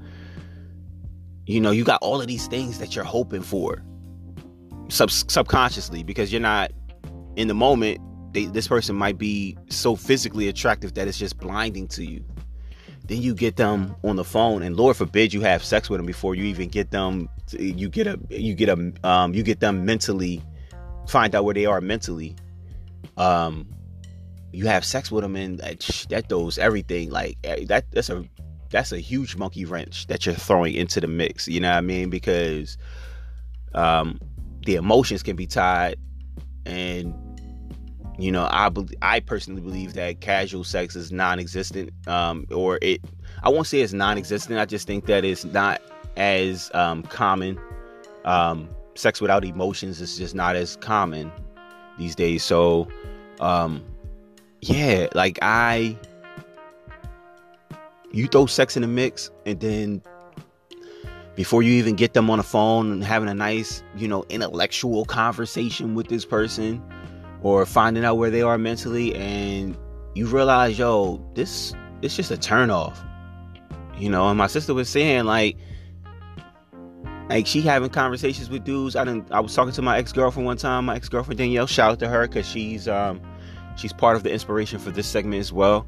you 1.46 1.60
know, 1.62 1.72
you 1.72 1.84
got 1.84 2.02
all 2.02 2.22
of 2.22 2.28
these 2.28 2.48
things 2.48 2.80
that 2.80 2.96
you're 2.96 3.06
hoping 3.06 3.42
for 3.42 3.84
sub- 4.90 5.12
subconsciously 5.12 6.04
because 6.04 6.32
you're 6.32 6.42
not 6.42 6.72
in 7.36 7.48
the 7.48 7.54
moment. 7.54 8.00
They, 8.34 8.46
this 8.46 8.68
person 8.68 8.96
might 8.96 9.18
be 9.18 9.58
so 9.70 9.96
physically 9.96 10.48
attractive 10.50 10.94
that 10.96 11.08
it's 11.08 11.18
just 11.18 11.38
blinding 11.38 11.88
to 11.90 12.06
you. 12.06 12.24
Then 13.08 13.22
you 13.22 13.36
get 13.36 13.56
them 13.56 13.96
on 14.04 14.16
the 14.16 14.24
phone, 14.24 14.64
and 14.64 14.76
Lord 14.76 14.98
forbid 14.98 15.32
you 15.32 15.42
have 15.42 15.64
sex 15.64 15.90
with 15.90 16.00
them 16.00 16.08
before 16.08 16.34
you 16.34 16.44
even 16.46 16.70
get 16.70 16.90
them. 16.90 17.30
You 17.52 17.88
get 17.88 18.08
a, 18.08 18.20
you 18.30 18.56
get 18.56 18.68
a, 18.68 18.94
um, 19.08 19.34
you 19.36 19.44
get 19.44 19.60
them 19.60 19.86
mentally, 19.86 20.42
find 21.08 21.36
out 21.36 21.46
where 21.46 21.54
they 21.54 21.68
are 21.68 21.80
mentally, 21.82 22.36
um, 23.16 23.68
you 24.56 24.68
have 24.68 24.86
sex 24.86 25.12
with 25.12 25.24
them 25.24 25.36
and 25.36 25.60
that, 25.60 26.06
that 26.10 26.30
throws 26.30 26.58
everything 26.58 27.10
like 27.10 27.38
eh, 27.44 27.66
that 27.66 27.86
that's 27.92 28.10
a 28.10 28.24
that's 28.72 28.92
a 28.92 29.00
huge 29.00 29.36
monkey 29.36 29.66
wrench 29.66 30.08
that 30.08 30.26
you're 30.26 30.36
throwing 30.36 30.74
into 30.74 31.00
the 31.00 31.08
mix 31.08 31.48
you 31.48 31.60
know 31.60 31.70
what 31.70 31.78
i 31.78 31.82
mean 31.82 32.10
because 32.10 32.78
um 33.74 34.20
the 34.66 34.76
emotions 34.76 35.22
can 35.22 35.36
be 35.36 35.46
tied 35.46 35.96
and 36.66 37.14
you 38.18 38.32
know 38.32 38.48
i 38.52 38.70
be- 38.70 38.98
i 39.02 39.20
personally 39.20 39.62
believe 39.62 39.94
that 39.94 40.22
casual 40.22 40.64
sex 40.64 40.96
is 40.96 41.12
non-existent 41.12 41.90
um 42.08 42.46
or 42.52 42.80
it 42.82 43.02
i 43.44 43.50
won't 43.50 43.68
say 43.68 43.82
it's 43.82 43.94
non-existent 43.94 44.58
i 44.58 44.66
just 44.66 44.88
think 44.88 45.06
that 45.06 45.24
it's 45.26 45.46
not 45.46 45.82
as 46.18 46.72
um 46.74 47.04
common 47.04 47.60
um 48.24 48.70
sex 48.96 49.20
without 49.20 49.44
emotions 49.46 50.02
is 50.02 50.18
just 50.18 50.34
not 50.34 50.56
as 50.56 50.78
common 50.78 51.32
these 51.98 52.16
days. 52.16 52.44
So, 52.44 52.88
um, 53.40 53.84
yeah, 54.70 55.08
like 55.14 55.38
I, 55.42 55.96
you 58.12 58.28
throw 58.28 58.48
sex 58.48 58.76
in 58.76 58.82
the 58.82 58.88
mix, 58.88 59.30
and 59.46 59.60
then 59.60 60.02
before 61.36 61.62
you 61.62 61.74
even 61.74 61.96
get 61.96 62.14
them 62.14 62.30
on 62.32 62.40
the 62.40 62.44
phone 62.44 62.92
and 62.92 63.04
having 63.04 63.30
a 63.30 63.34
nice, 63.34 63.84
you 63.96 64.08
know, 64.08 64.26
intellectual 64.30 65.06
conversation 65.06 65.94
with 65.94 66.08
this 66.08 66.26
person, 66.26 66.82
or 67.44 67.66
finding 67.66 68.04
out 68.04 68.16
where 68.16 68.32
they 68.32 68.42
are 68.42 68.58
mentally, 68.58 69.14
and 69.16 69.78
you 70.16 70.26
realize, 70.26 70.80
yo, 70.80 71.24
this 71.36 71.74
it's 72.02 72.16
just 72.16 72.32
a 72.32 72.38
turn 72.38 72.72
off. 72.72 73.04
You 73.98 74.10
know, 74.10 74.28
and 74.28 74.38
my 74.38 74.48
sister 74.48 74.74
was 74.74 74.90
saying 74.90 75.26
like 75.26 75.58
like 77.30 77.46
she 77.46 77.62
having 77.62 77.90
conversations 77.90 78.50
with 78.50 78.64
dudes. 78.64 78.96
I 78.96 79.04
didn't 79.06 79.32
I 79.32 79.40
was 79.40 79.54
talking 79.54 79.74
to 79.74 79.82
my 79.84 79.98
ex-girlfriend 80.00 80.46
one 80.48 80.58
time, 80.58 80.86
my 80.86 80.96
ex-girlfriend 80.96 81.38
Danielle, 81.38 81.68
shout 81.68 81.92
out 81.92 82.00
to 82.00 82.08
her 82.08 82.28
because 82.28 82.48
she's 82.48 82.88
um 82.88 83.22
she's 83.76 83.94
part 83.94 84.16
of 84.16 84.24
the 84.24 84.32
inspiration 84.32 84.80
for 84.80 84.92
this 84.92 85.08
segment 85.08 85.40
as 85.40 85.52
well. 85.54 85.86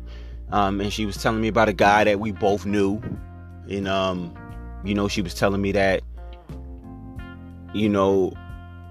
Um 0.52 0.82
and 0.82 0.92
she 0.92 1.06
was 1.06 1.18
telling 1.18 1.42
me 1.42 1.48
about 1.48 1.70
a 1.70 1.74
guy 1.74 2.04
that 2.04 2.20
we 2.20 2.32
both 2.32 2.66
knew. 2.66 3.02
And 3.70 3.88
um, 3.88 4.34
you 4.84 4.94
know, 4.94 5.08
she 5.08 5.22
was 5.22 5.34
telling 5.34 5.62
me 5.62 5.74
that, 5.74 6.02
you 7.74 7.90
know, 7.90 8.34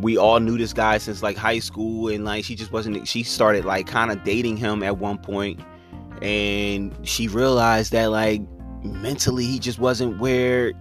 we 0.01 0.19
all 0.19 0.41
knew 0.41 0.59
this 0.59 0.73
guy 0.73 0.99
since 0.99 1.23
like 1.23 1.37
high 1.37 1.59
school 1.59 2.09
and 2.09 2.25
like 2.25 2.45
she 2.45 2.55
just 2.55 2.73
wasn't 2.73 3.07
she 3.09 3.23
started 3.23 3.65
like 3.65 3.87
kind 3.87 4.11
of 4.11 4.23
dating 4.25 4.57
him 4.57 4.83
at 4.83 4.99
one 4.99 5.19
point 5.19 5.61
and 6.23 6.95
she 7.03 7.29
realized 7.29 7.93
that 7.93 8.07
like 8.11 8.43
mentally 8.83 9.45
he 9.45 9.59
just 9.59 9.79
wasn't 9.79 10.19
where 10.19 10.73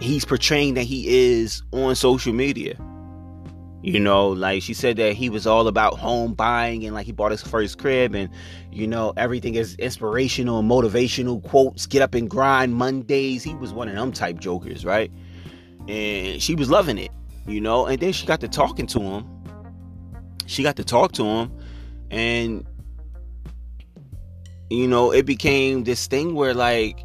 he's 0.00 0.24
portraying 0.24 0.74
that 0.74 0.82
he 0.82 1.06
is 1.08 1.62
on 1.72 1.94
social 1.94 2.32
media 2.32 2.74
you 3.82 3.98
know 3.98 4.28
like 4.28 4.62
she 4.62 4.74
said 4.74 4.96
that 4.96 5.14
he 5.14 5.30
was 5.30 5.46
all 5.46 5.66
about 5.66 5.98
home 5.98 6.34
buying 6.34 6.84
and 6.84 6.94
like 6.94 7.06
he 7.06 7.12
bought 7.12 7.30
his 7.30 7.42
first 7.42 7.78
crib 7.78 8.14
and 8.14 8.28
you 8.70 8.86
know 8.86 9.12
everything 9.16 9.54
is 9.54 9.74
inspirational 9.76 10.58
and 10.58 10.70
motivational 10.70 11.42
quotes 11.42 11.86
get 11.86 12.02
up 12.02 12.14
and 12.14 12.28
grind 12.28 12.74
mondays. 12.74 13.42
He 13.42 13.54
was 13.54 13.72
one 13.72 13.88
of 13.88 13.94
them 13.94 14.12
type 14.12 14.38
jokers 14.38 14.84
right? 14.84 15.10
And 15.88 16.42
she 16.42 16.54
was 16.54 16.68
loving 16.70 16.98
it 16.98 17.10
you 17.46 17.60
know? 17.60 17.86
And 17.86 17.98
then 18.00 18.12
she 18.12 18.26
got 18.26 18.40
to 18.40 18.48
talking 18.48 18.86
to 18.88 19.00
him. 19.00 19.26
She 20.46 20.62
got 20.62 20.76
to 20.76 20.84
talk 20.84 21.12
to 21.12 21.24
him 21.24 21.52
and 22.10 22.66
you 24.68 24.88
know 24.88 25.12
it 25.12 25.24
became 25.24 25.84
this 25.84 26.08
thing 26.08 26.34
where 26.34 26.54
like 26.54 27.04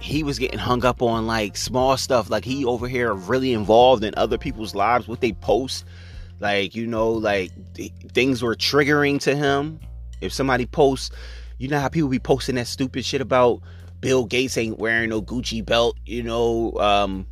he 0.00 0.22
was 0.22 0.38
getting 0.38 0.58
hung 0.58 0.84
up 0.84 1.00
on 1.00 1.26
like 1.26 1.56
small 1.56 1.96
stuff. 1.96 2.28
Like 2.28 2.44
he 2.44 2.64
over 2.64 2.86
here 2.88 3.14
really 3.14 3.54
involved 3.54 4.04
in 4.04 4.12
other 4.16 4.36
people's 4.36 4.74
lives 4.74 5.08
what 5.08 5.20
they 5.22 5.32
post 5.32 5.84
like 6.40 6.74
you 6.74 6.86
know 6.86 7.10
like 7.10 7.50
th- 7.74 7.92
things 8.12 8.42
were 8.42 8.54
triggering 8.54 9.20
to 9.20 9.34
him 9.34 9.78
if 10.20 10.32
somebody 10.32 10.66
posts 10.66 11.10
you 11.58 11.68
know 11.68 11.78
how 11.78 11.88
people 11.88 12.08
be 12.08 12.18
posting 12.18 12.54
that 12.56 12.66
stupid 12.66 13.04
shit 13.04 13.20
about 13.20 13.60
bill 14.00 14.24
gates 14.24 14.56
ain't 14.58 14.78
wearing 14.78 15.10
no 15.10 15.22
gucci 15.22 15.64
belt 15.64 15.96
you 16.04 16.22
know 16.22 16.72
um 16.78 17.26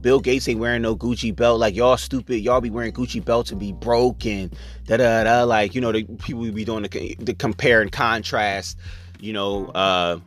Bill 0.00 0.20
Gates 0.20 0.48
ain't 0.48 0.60
wearing 0.60 0.82
no 0.82 0.96
Gucci 0.96 1.34
belt. 1.34 1.60
Like 1.60 1.74
y'all 1.74 1.96
stupid, 1.96 2.38
y'all 2.38 2.60
be 2.60 2.70
wearing 2.70 2.92
Gucci 2.92 3.22
belts 3.22 3.50
and 3.50 3.60
be 3.60 3.72
broke 3.72 4.24
and 4.24 4.54
da 4.86 4.96
da 4.96 5.24
da. 5.24 5.42
Like 5.44 5.74
you 5.74 5.80
know, 5.80 5.92
the 5.92 6.04
people 6.04 6.50
be 6.50 6.64
doing 6.64 6.82
the, 6.82 7.16
the 7.18 7.34
compare 7.34 7.82
and 7.82 7.92
contrast. 7.92 8.78
You 9.20 9.34
know, 9.34 9.66
uh, 9.66 10.18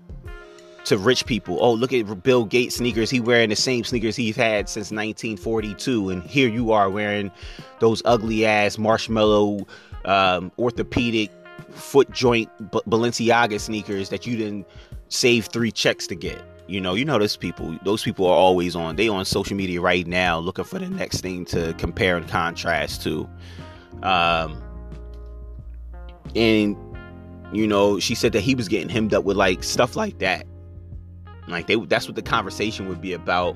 to 0.85 0.97
rich 0.97 1.25
people. 1.25 1.57
Oh, 1.61 1.73
look 1.73 1.93
at 1.93 2.23
Bill 2.23 2.45
Gates 2.45 2.77
sneakers. 2.77 3.09
He 3.09 3.19
wearing 3.19 3.49
the 3.49 3.55
same 3.55 3.83
sneakers 3.83 4.15
he's 4.15 4.35
had 4.35 4.69
since 4.69 4.91
1942, 4.91 6.09
and 6.09 6.23
here 6.23 6.49
you 6.49 6.71
are 6.71 6.89
wearing 6.89 7.31
those 7.79 8.01
ugly 8.05 8.45
ass 8.45 8.77
marshmallow 8.77 9.65
um, 10.05 10.51
orthopedic 10.59 11.31
foot 11.69 12.11
joint 12.11 12.49
Balenciaga 12.71 13.59
sneakers 13.59 14.09
that 14.09 14.27
you 14.27 14.37
didn't 14.37 14.67
save 15.09 15.47
three 15.47 15.71
checks 15.71 16.07
to 16.07 16.15
get. 16.15 16.41
You 16.67 16.79
know, 16.79 16.93
you 16.93 17.03
know 17.03 17.19
those 17.19 17.35
people. 17.35 17.77
Those 17.83 18.03
people 18.03 18.25
are 18.25 18.35
always 18.35 18.75
on. 18.75 18.95
They 18.95 19.09
on 19.09 19.25
social 19.25 19.55
media 19.55 19.81
right 19.81 20.07
now, 20.07 20.39
looking 20.39 20.63
for 20.65 20.79
the 20.79 20.89
next 20.89 21.21
thing 21.21 21.45
to 21.45 21.73
compare 21.77 22.15
and 22.15 22.27
contrast 22.27 23.03
to. 23.03 23.29
Um, 24.01 24.61
and 26.35 26.77
you 27.51 27.67
know, 27.67 27.99
she 27.99 28.15
said 28.15 28.31
that 28.33 28.41
he 28.41 28.55
was 28.55 28.67
getting 28.67 28.89
hemmed 28.89 29.13
up 29.13 29.23
with 29.25 29.37
like 29.37 29.63
stuff 29.63 29.95
like 29.95 30.19
that. 30.19 30.45
Like 31.47 31.67
they, 31.67 31.75
that's 31.75 32.07
what 32.07 32.15
the 32.15 32.21
conversation 32.21 32.87
would 32.89 33.01
be 33.01 33.13
about 33.13 33.55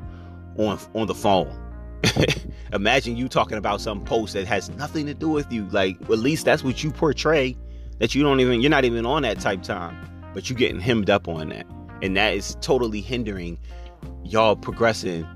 on 0.58 0.80
on 0.94 1.08
the 1.08 1.16
phone. 1.16 1.64
Imagine 2.74 3.16
you 3.16 3.28
talking 3.28 3.58
about 3.58 3.82
some 3.82 4.04
post 4.04 4.34
that 4.34 4.46
has 4.46 4.70
nothing 4.72 5.06
to 5.08 5.14
do 5.14 5.30
with 5.30 5.52
you. 5.52 5.66
Like 5.68 6.00
at 6.02 6.20
least 6.20 6.46
that's 6.46 6.64
what 6.64 6.84
you 6.84 6.92
portray. 6.92 7.58
That 8.00 8.14
you 8.14 8.22
don't 8.22 8.40
even, 8.40 8.62
you're 8.62 8.70
not 8.70 8.86
even 8.86 9.08
on 9.08 9.24
that 9.24 9.40
type 9.40 9.64
time, 9.64 9.98
but 10.36 10.50
you're 10.50 10.60
getting 10.60 10.80
hemmed 10.80 11.10
up 11.10 11.28
on 11.28 11.50
that 11.50 11.66
and 12.02 12.16
that 12.18 12.34
is 12.34 12.56
totally 12.62 13.02
hindering 13.02 13.58
y'all 14.24 14.56
progressing 14.56 15.28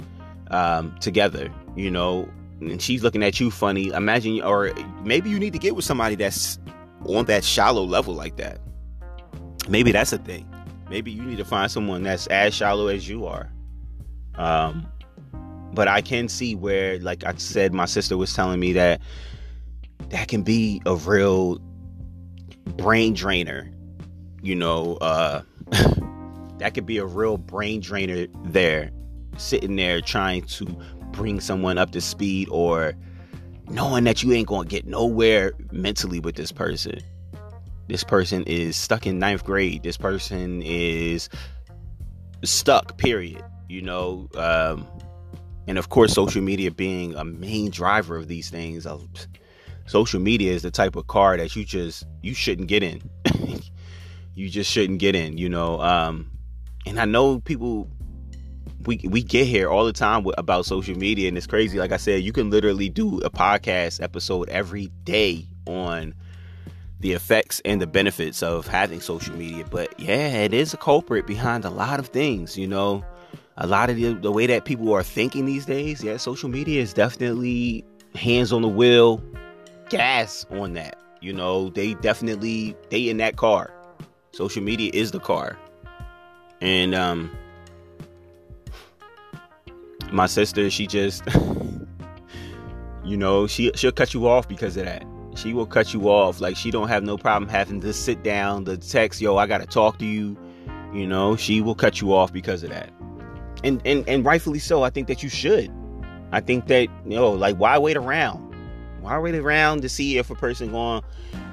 um, 0.50 0.96
together. 1.00 1.52
You 1.76 1.92
know, 1.92 2.30
and 2.60 2.82
she's 2.82 3.04
looking 3.04 3.24
at 3.24 3.40
you 3.40 3.52
funny. 3.52 3.90
Imagine, 3.90 4.42
or 4.42 4.72
maybe 5.04 5.30
you 5.30 5.40
need 5.40 5.54
to 5.54 5.60
get 5.60 5.76
with 5.76 5.86
somebody 5.86 6.16
that's 6.16 6.60
on 7.06 7.26
that 7.26 7.44
shallow 7.44 7.84
level 7.84 8.14
like 8.14 8.38
that. 8.38 8.60
Maybe 9.70 9.92
that's 9.92 10.12
a 10.14 10.18
thing. 10.18 10.48
Maybe 10.92 11.10
you 11.10 11.22
need 11.22 11.38
to 11.38 11.46
find 11.46 11.72
someone 11.72 12.04
that's 12.04 12.28
as 12.28 12.54
shallow 12.54 12.88
as 12.88 13.08
you 13.08 13.26
are. 13.26 13.50
Um, 14.36 14.92
but 15.74 15.88
I 15.88 16.02
can 16.02 16.28
see 16.28 16.54
where, 16.54 17.00
like 17.00 17.24
I 17.24 17.34
said, 17.36 17.74
my 17.74 17.86
sister 17.86 18.18
was 18.18 18.34
telling 18.34 18.60
me 18.60 18.74
that 18.74 19.00
that 20.10 20.28
can 20.28 20.42
be 20.42 20.82
a 20.86 20.94
real 20.98 21.60
brain 22.76 23.14
drainer. 23.14 23.72
You 24.42 24.56
know, 24.56 24.96
uh, 24.98 25.44
that 26.58 26.74
could 26.74 26.86
be 26.86 26.98
a 26.98 27.06
real 27.06 27.38
brain 27.38 27.80
drainer 27.80 28.28
there 28.44 28.92
sitting 29.38 29.78
there 29.78 30.02
trying 30.02 30.42
to 30.42 30.66
bring 31.14 31.40
someone 31.40 31.78
up 31.78 31.92
to 31.92 32.02
speed 32.02 32.50
or 32.52 32.96
knowing 33.70 34.04
that 34.04 34.24
you 34.24 34.34
ain't 34.34 34.50
gonna 34.50 34.68
get 34.68 34.86
nowhere 34.86 35.54
mentally 35.72 36.20
with 36.20 36.36
this 36.36 36.52
person 36.52 37.00
this 37.92 38.04
person 38.04 38.44
is 38.48 38.76
stuck 38.76 39.06
in 39.06 39.20
ninth 39.20 39.44
grade. 39.44 39.84
This 39.84 39.98
person 39.98 40.62
is 40.64 41.30
stuck 42.44 42.98
period 42.98 43.44
you 43.72 43.82
know 43.82 44.28
um, 44.36 44.86
and 45.68 45.78
of 45.78 45.90
course 45.90 46.14
social 46.14 46.42
media 46.42 46.70
being 46.70 47.16
a 47.16 47.24
main 47.24 47.72
driver 47.72 48.18
of 48.18 48.28
these 48.28 48.50
things 48.50 48.86
uh, 48.86 48.98
social 49.86 50.20
media 50.20 50.52
is 50.52 50.62
the 50.62 50.72
type 50.72 50.96
of 50.96 51.08
car 51.08 51.38
that 51.38 51.56
you 51.56 51.64
just 51.64 52.06
you 52.22 52.34
shouldn't 52.34 52.68
get 52.68 52.84
in. 52.84 53.02
You 54.34 54.50
just 54.50 54.72
shouldn't 54.72 55.00
get 55.00 55.14
in 55.14 55.38
you 55.38 55.50
know 55.50 55.80
um, 55.82 56.32
and 56.86 57.00
I 57.00 57.06
know 57.06 57.42
people 57.42 57.90
we 58.86 59.02
we 59.04 59.22
get 59.22 59.46
here 59.46 59.70
all 59.70 59.86
the 59.86 59.94
time 59.94 60.24
with, 60.24 60.36
about 60.40 60.66
social 60.66 60.98
media 60.98 61.28
and 61.28 61.38
it's 61.38 61.46
crazy. 61.46 61.78
Like 61.78 61.92
I 61.92 61.98
said 61.98 62.24
you 62.24 62.32
can 62.32 62.50
literally 62.50 62.88
do 62.88 63.20
a 63.20 63.30
podcast 63.30 64.02
episode 64.02 64.48
every 64.48 64.88
day 65.04 65.48
on 65.68 66.16
the 67.02 67.14
effects 67.14 67.62
and 67.66 67.82
the 67.82 67.88
benefits 67.88 68.44
of 68.44 68.68
having 68.68 69.02
social 69.02 69.36
media 69.36 69.66
but 69.70 70.00
yeah 70.00 70.38
it 70.38 70.54
is 70.54 70.74
a 70.74 70.78
culprit 70.78 71.26
behind 71.26 71.66
a 71.66 71.70
lot 71.70 72.00
of 72.00 72.08
things 72.08 72.58
you 72.58 72.68
know? 72.68 73.04
A 73.58 73.68
lot 73.68 73.90
of 73.90 73.98
the, 73.98 74.14
the 74.14 74.32
way 74.32 74.48
that 74.48 74.66
people 74.66 74.92
are 74.94 75.04
thinking 75.04 75.46
these 75.46 75.66
days 75.66 76.04
yeah 76.04 76.18
social 76.18 76.50
media 76.50 76.82
is 76.82 76.94
definitely 76.94 77.84
hands 78.16 78.54
on 78.54 78.62
the 78.62 78.68
wheel 78.68 79.22
gas 79.90 80.46
on 80.52 80.74
that 80.74 80.98
you 81.22 81.34
know? 81.34 81.70
They 81.70 81.94
definitely 81.96 82.76
they 82.90 83.10
in 83.10 83.18
that 83.18 83.36
car. 83.36 83.72
Social 84.32 84.64
media 84.64 84.90
is 84.94 85.12
the 85.12 85.20
car. 85.20 85.58
And 86.62 86.96
um 86.96 87.32
my 90.12 90.28
sister 90.28 90.70
she 90.70 90.88
just 90.88 91.24
you 93.04 93.18
know 93.18 93.48
she 93.48 93.72
she'll 93.76 93.92
cut 93.92 94.14
you 94.14 94.28
off 94.28 94.48
because 94.48 94.78
of 94.78 94.86
that 94.86 95.04
she 95.36 95.54
will 95.54 95.66
cut 95.66 95.94
you 95.94 96.10
off. 96.10 96.42
Like 96.42 96.56
she 96.56 96.72
don't 96.72 96.88
have 96.88 97.04
no 97.04 97.18
problem 97.18 97.50
having 97.50 97.82
to 97.82 97.94
sit 97.94 98.24
down 98.24 98.64
the 98.66 98.78
text 98.78 99.22
yo 99.22 99.38
i 99.38 99.48
gotta 99.48 99.66
talk 99.66 99.98
to 100.00 100.06
you. 100.06 100.38
You 100.94 101.08
know 101.08 101.36
she 101.36 101.62
will 101.62 101.76
cut 101.76 102.02
you 102.02 102.14
off 102.14 102.34
because 102.34 102.64
of 102.64 102.70
that. 102.70 102.92
And 103.64 103.82
and 103.86 104.08
and 104.08 104.26
rightfully 104.26 104.60
so. 104.60 104.84
I 104.84 104.90
think 104.90 105.08
that 105.08 105.24
you 105.24 105.30
should. 105.30 105.72
I 106.32 106.40
think 106.40 106.68
that 106.68 106.88
you 107.06 107.16
know 107.16 107.32
like 107.32 107.58
why 107.58 107.78
wait 107.78 107.98
around? 107.98 108.40
Why 109.02 109.18
wait 109.18 109.36
around 109.36 109.82
to 109.82 109.90
see 109.90 110.18
if 110.18 110.30
a 110.30 110.36
person 110.36 110.72
gonna 110.72 111.06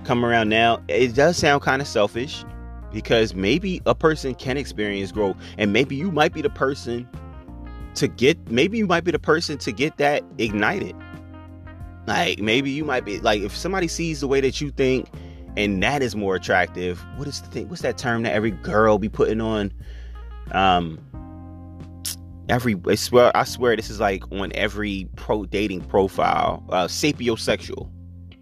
come 0.05 0.25
around? 0.25 0.49
Now 0.49 0.83
it 0.89 1.15
does 1.15 1.37
sound 1.37 1.63
kind 1.63 1.81
of 1.81 1.89
selfish 1.89 2.45
because 2.93 3.35
maybe 3.35 3.83
a 3.87 3.95
person 3.95 4.35
can 4.35 4.57
experience 4.57 5.13
growth 5.13 5.37
and 5.57 5.73
maybe 5.73 5.95
you 5.95 6.11
might 6.11 6.33
be 6.33 6.43
the 6.43 6.51
person 6.51 7.09
to 7.95 8.09
get 8.09 8.51
maybe 8.51 8.79
you 8.79 8.87
might 8.87 9.05
be 9.05 9.11
the 9.11 9.19
person 9.19 9.59
to 9.59 9.73
get 9.73 9.97
that 9.99 10.23
ignited 10.39 10.95
like 12.09 12.41
maybe 12.41 12.71
you 12.71 12.85
might 12.85 13.05
be 13.05 13.21
like 13.21 13.43
if 13.43 13.57
somebody 13.57 13.89
sees 13.89 14.21
the 14.21 14.29
way 14.29 14.41
that 14.41 14.61
you 14.61 14.71
think 14.71 15.09
and 15.57 15.83
that 15.83 16.03
is 16.03 16.17
more 16.17 16.35
attractive 16.35 17.05
what 17.17 17.29
is 17.29 17.41
the 17.41 17.49
thing 17.49 17.69
what's 17.69 17.83
that 17.83 17.97
term 17.97 18.23
that 18.23 18.33
every 18.33 18.51
girl 18.51 18.99
be 18.99 19.09
putting 19.09 19.41
on 19.41 19.73
um 20.53 20.99
every 22.49 22.75
I 22.87 22.95
swear 22.95 23.31
I 23.37 23.45
swear 23.45 23.77
this 23.77 23.91
is 23.91 24.01
like 24.01 24.25
on 24.33 24.51
every 24.55 25.09
pro 25.17 25.45
dating 25.45 25.83
profile 25.83 26.65
uh 26.71 26.87
sapiosexual 26.87 27.91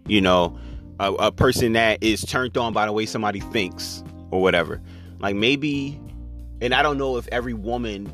you 0.07 0.21
know 0.21 0.57
a, 0.99 1.13
a 1.13 1.31
person 1.31 1.73
that 1.73 2.01
is 2.01 2.23
turned 2.23 2.57
on 2.57 2.73
by 2.73 2.85
the 2.85 2.91
way 2.91 3.05
somebody 3.05 3.39
thinks 3.39 4.03
or 4.31 4.41
whatever. 4.41 4.81
Like 5.19 5.35
maybe, 5.35 5.99
and 6.61 6.73
I 6.73 6.81
don't 6.81 6.97
know 6.97 7.17
if 7.17 7.27
every 7.31 7.53
woman 7.53 8.11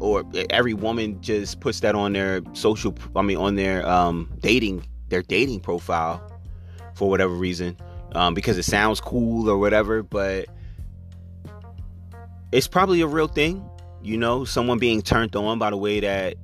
or 0.00 0.24
every 0.50 0.74
woman 0.74 1.20
just 1.22 1.60
puts 1.60 1.80
that 1.80 1.94
on 1.94 2.12
their 2.12 2.42
social 2.52 2.94
i 3.16 3.22
mean 3.22 3.38
on 3.38 3.54
their 3.54 3.86
um 3.88 4.30
dating 4.40 4.86
their 5.08 5.22
dating 5.22 5.60
profile 5.60 6.22
for 6.94 7.08
whatever 7.08 7.34
reason 7.34 7.76
um 8.12 8.34
because 8.34 8.56
it 8.58 8.64
sounds 8.64 9.00
cool 9.00 9.48
or 9.48 9.58
whatever 9.58 10.02
but 10.02 10.46
it's 12.52 12.68
probably 12.68 13.00
a 13.00 13.06
real 13.06 13.28
thing 13.28 13.68
you 14.02 14.16
know 14.16 14.44
someone 14.44 14.78
being 14.78 15.02
turned 15.02 15.34
on 15.34 15.58
by 15.58 15.70
the 15.70 15.76
way 15.76 16.00
that 16.00 16.36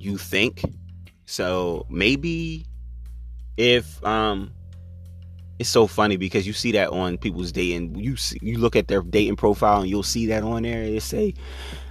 you 0.00 0.16
think. 0.18 0.62
So 1.26 1.86
maybe 1.88 2.66
if 3.56 4.02
um 4.04 4.52
it's 5.58 5.68
so 5.68 5.86
funny 5.86 6.16
because 6.16 6.46
you 6.46 6.54
see 6.54 6.72
that 6.72 6.88
on 6.88 7.18
people's 7.18 7.52
dating 7.52 7.94
you 7.96 8.16
see, 8.16 8.38
you 8.40 8.58
look 8.58 8.76
at 8.76 8.88
their 8.88 9.02
dating 9.02 9.36
profile 9.36 9.82
and 9.82 9.90
you'll 9.90 10.02
see 10.02 10.26
that 10.26 10.42
on 10.42 10.62
there. 10.62 10.82
It 10.82 11.02
say 11.02 11.34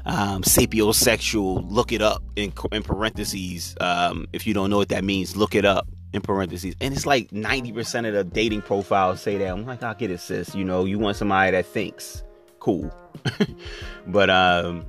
um, 0.06 0.42
sapiosexual 0.42 1.64
look 1.70 1.92
it 1.92 2.02
up 2.02 2.24
in, 2.36 2.52
in 2.72 2.82
parentheses. 2.82 3.76
Um, 3.80 4.28
if 4.34 4.48
you 4.48 4.54
don't 4.56 4.70
know 4.70 4.78
what 4.78 4.90
that 4.90 5.04
means 5.04 5.36
look 5.36 5.56
it 5.56 5.66
up 5.66 5.88
in 6.14 6.22
parentheses. 6.22 6.76
And 6.82 6.94
it's 6.94 7.06
like 7.06 7.30
90% 7.30 8.08
of 8.08 8.14
the 8.14 8.24
dating 8.24 8.62
profiles 8.62 9.22
say 9.22 9.38
that. 9.38 9.48
I'm 9.48 9.66
like 9.66 9.84
i'll 9.84 9.96
get 9.96 10.12
it 10.12 10.20
sis. 10.20 10.56
You 10.56 10.64
know 10.64 10.86
you 10.86 11.00
want 11.00 11.18
somebody 11.18 11.52
that 11.52 11.66
thinks. 11.66 12.24
Cool. 12.60 12.92
But 14.08 14.30
um 14.30 14.86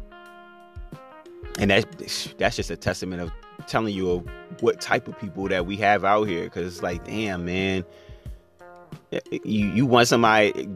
and 1.58 1.70
that's 1.70 2.34
that's 2.38 2.56
just 2.56 2.70
a 2.70 2.76
testament 2.76 3.20
of 3.22 3.30
telling 3.66 3.94
you 3.94 4.10
of 4.10 4.28
what 4.60 4.80
type 4.80 5.08
of 5.08 5.18
people 5.18 5.48
that 5.48 5.66
we 5.66 5.76
have 5.76 6.04
out 6.04 6.24
here. 6.24 6.44
Because 6.44 6.72
it's 6.72 6.82
like 6.82 7.04
damn 7.04 7.44
man. 7.44 7.84
You 9.10 9.66
you 9.68 9.86
want 9.86 10.08
somebody 10.08 10.68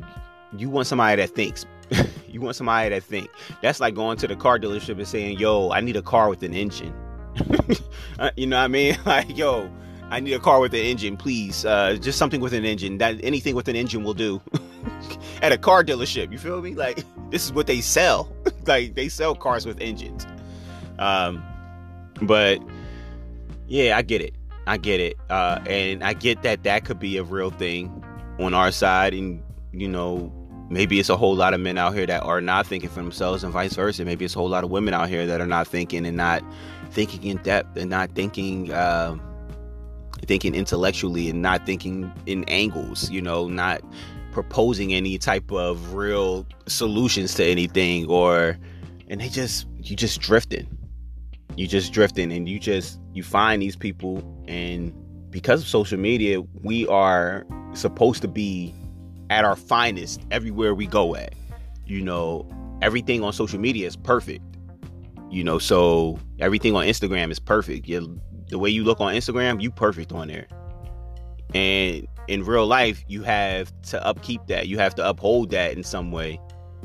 you 0.57 0.69
want 0.69 0.87
somebody 0.87 1.21
that 1.23 1.35
thinks. 1.35 1.65
You 2.35 2.41
want 2.41 2.57
somebody 2.57 2.89
that 2.89 3.05
think. 3.05 3.31
That's 3.63 3.79
like 3.79 3.95
going 3.95 4.17
to 4.17 4.27
the 4.27 4.35
car 4.35 4.59
dealership 4.59 4.99
and 4.99 5.07
saying 5.07 5.39
yo 5.39 5.71
i 5.71 5.81
need 5.81 5.95
a 5.95 6.03
car 6.03 6.29
with 6.29 6.43
an 6.43 6.53
engine. 6.53 6.95
Uh, 8.17 8.31
you 8.37 8.47
know 8.47 8.59
what 8.59 8.65
i 8.65 8.69
mean? 8.69 8.97
Like 9.05 9.37
yo 9.37 9.69
i 10.11 10.21
need 10.21 10.33
a 10.33 10.39
car 10.39 10.61
with 10.61 10.73
an 10.75 10.81
engine 10.81 11.17
please. 11.17 11.65
Uh, 11.65 11.97
just 12.01 12.19
something 12.19 12.41
with 12.41 12.53
an 12.53 12.65
engine 12.65 12.99
that 12.99 13.17
anything 13.23 13.55
with 13.55 13.69
an 13.69 13.77
engine 13.77 14.05
will 14.05 14.15
do. 14.15 14.41
At 15.43 15.53
a 15.53 15.59
car 15.59 15.85
dealership 15.85 16.33
you 16.33 16.39
feel 16.39 16.61
me? 16.61 16.75
Like 16.75 17.05
this 17.31 17.45
is 17.45 17.53
what 17.53 17.67
they 17.67 17.81
sell. 17.81 18.33
Like 18.67 18.95
they 18.95 19.11
sell 19.11 19.35
cars 19.35 19.67
with 19.67 19.79
engines. 19.81 20.27
Um 20.99 21.45
but 22.23 22.59
yeah 23.67 23.97
i 23.97 24.03
get 24.03 24.23
it. 24.23 24.35
I 24.67 24.79
get 24.79 25.01
it. 25.01 25.19
Uh 25.29 25.61
and 25.67 26.03
i 26.03 26.15
get 26.15 26.43
that 26.43 26.63
that 26.65 26.87
could 26.87 26.99
be 26.99 27.19
a 27.19 27.23
real 27.23 27.51
thing 27.51 28.03
on 28.39 28.55
our 28.55 28.73
side. 28.73 29.13
And 29.13 29.43
you 29.73 29.89
know 29.89 30.33
maybe 30.71 30.99
it's 30.99 31.09
a 31.09 31.17
whole 31.17 31.35
lot 31.37 31.55
of 31.55 31.61
men 31.61 31.79
out 31.79 31.95
here 31.95 32.07
that 32.07 32.23
are 32.23 32.41
not 32.41 32.67
thinking 32.67 32.89
for 32.89 32.97
themselves 32.97 33.45
and 33.45 33.53
vice 33.53 33.75
versa. 33.75 34.05
Maybe 34.05 34.25
it's 34.25 34.35
a 34.35 34.39
whole 34.39 34.49
lot 34.49 34.65
of 34.65 34.71
women 34.71 34.95
out 34.95 35.09
here 35.09 35.27
that 35.27 35.41
are 35.41 35.47
not 35.47 35.67
thinking 35.67 36.07
and 36.07 36.17
not 36.17 36.43
thinking 36.91 37.25
in 37.25 37.37
depth 37.39 37.77
and 37.77 37.91
not 37.91 38.11
thinking 38.15 38.73
uh, 38.73 39.17
thinking 40.27 40.55
intellectually 40.55 41.29
and 41.29 41.43
not 41.43 41.65
thinking 41.67 42.13
in 42.27 42.45
angles 42.45 43.11
you 43.11 43.21
know 43.21 43.49
not 43.49 43.81
proposing 44.33 44.93
any 44.93 45.19
type 45.19 45.51
of 45.53 45.95
real 45.95 46.47
solutions 46.67 47.35
to 47.35 47.45
anything 47.45 48.07
or 48.09 48.59
and 49.09 49.21
they 49.21 49.29
just 49.29 49.67
you 49.79 49.95
just 49.95 50.21
drifting 50.21 50.67
you 51.57 51.67
just 51.67 51.93
drifting 51.93 52.33
and 52.33 52.49
you 52.49 52.59
just 52.59 52.99
you 53.13 53.23
find 53.23 53.63
these 53.63 53.77
people 53.77 54.23
and 54.49 54.93
because 55.31 55.61
of 55.63 55.69
social 55.69 55.99
media 55.99 56.41
we 56.63 56.87
are 56.89 57.47
supposed 57.75 58.23
to 58.23 58.29
be 58.29 58.75
at 59.31 59.45
our 59.45 59.57
finest 59.57 60.21
everywhere 60.31 60.75
we 60.75 60.87
go 60.87 61.15
at. 61.15 61.35
You 61.87 62.03
know, 62.03 62.49
everything 62.83 63.23
on 63.23 63.33
social 63.33 63.59
media 63.59 63.87
is 63.87 63.97
perfect. 63.97 64.43
You 65.35 65.45
know, 65.45 65.59
so 65.59 66.19
everything 66.39 66.77
on 66.77 66.87
Instagram 66.87 67.31
is 67.31 67.39
perfect. 67.39 67.89
You, 67.89 68.21
the 68.49 68.59
way 68.59 68.71
you 68.71 68.85
look 68.85 69.01
on 69.01 69.15
Instagram, 69.15 69.61
you 69.61 69.71
perfect 69.71 70.13
on 70.13 70.29
there. 70.29 70.47
And 71.55 72.07
in 72.29 72.45
real 72.45 72.67
life, 72.67 73.05
you 73.09 73.23
have 73.23 73.73
to 73.91 74.05
upkeep 74.07 74.47
that. 74.47 74.69
You 74.69 74.79
have 74.79 74.95
to 74.97 75.09
uphold 75.09 75.51
that 75.51 75.73
in 75.73 75.83
some 75.83 76.13
way. 76.13 76.41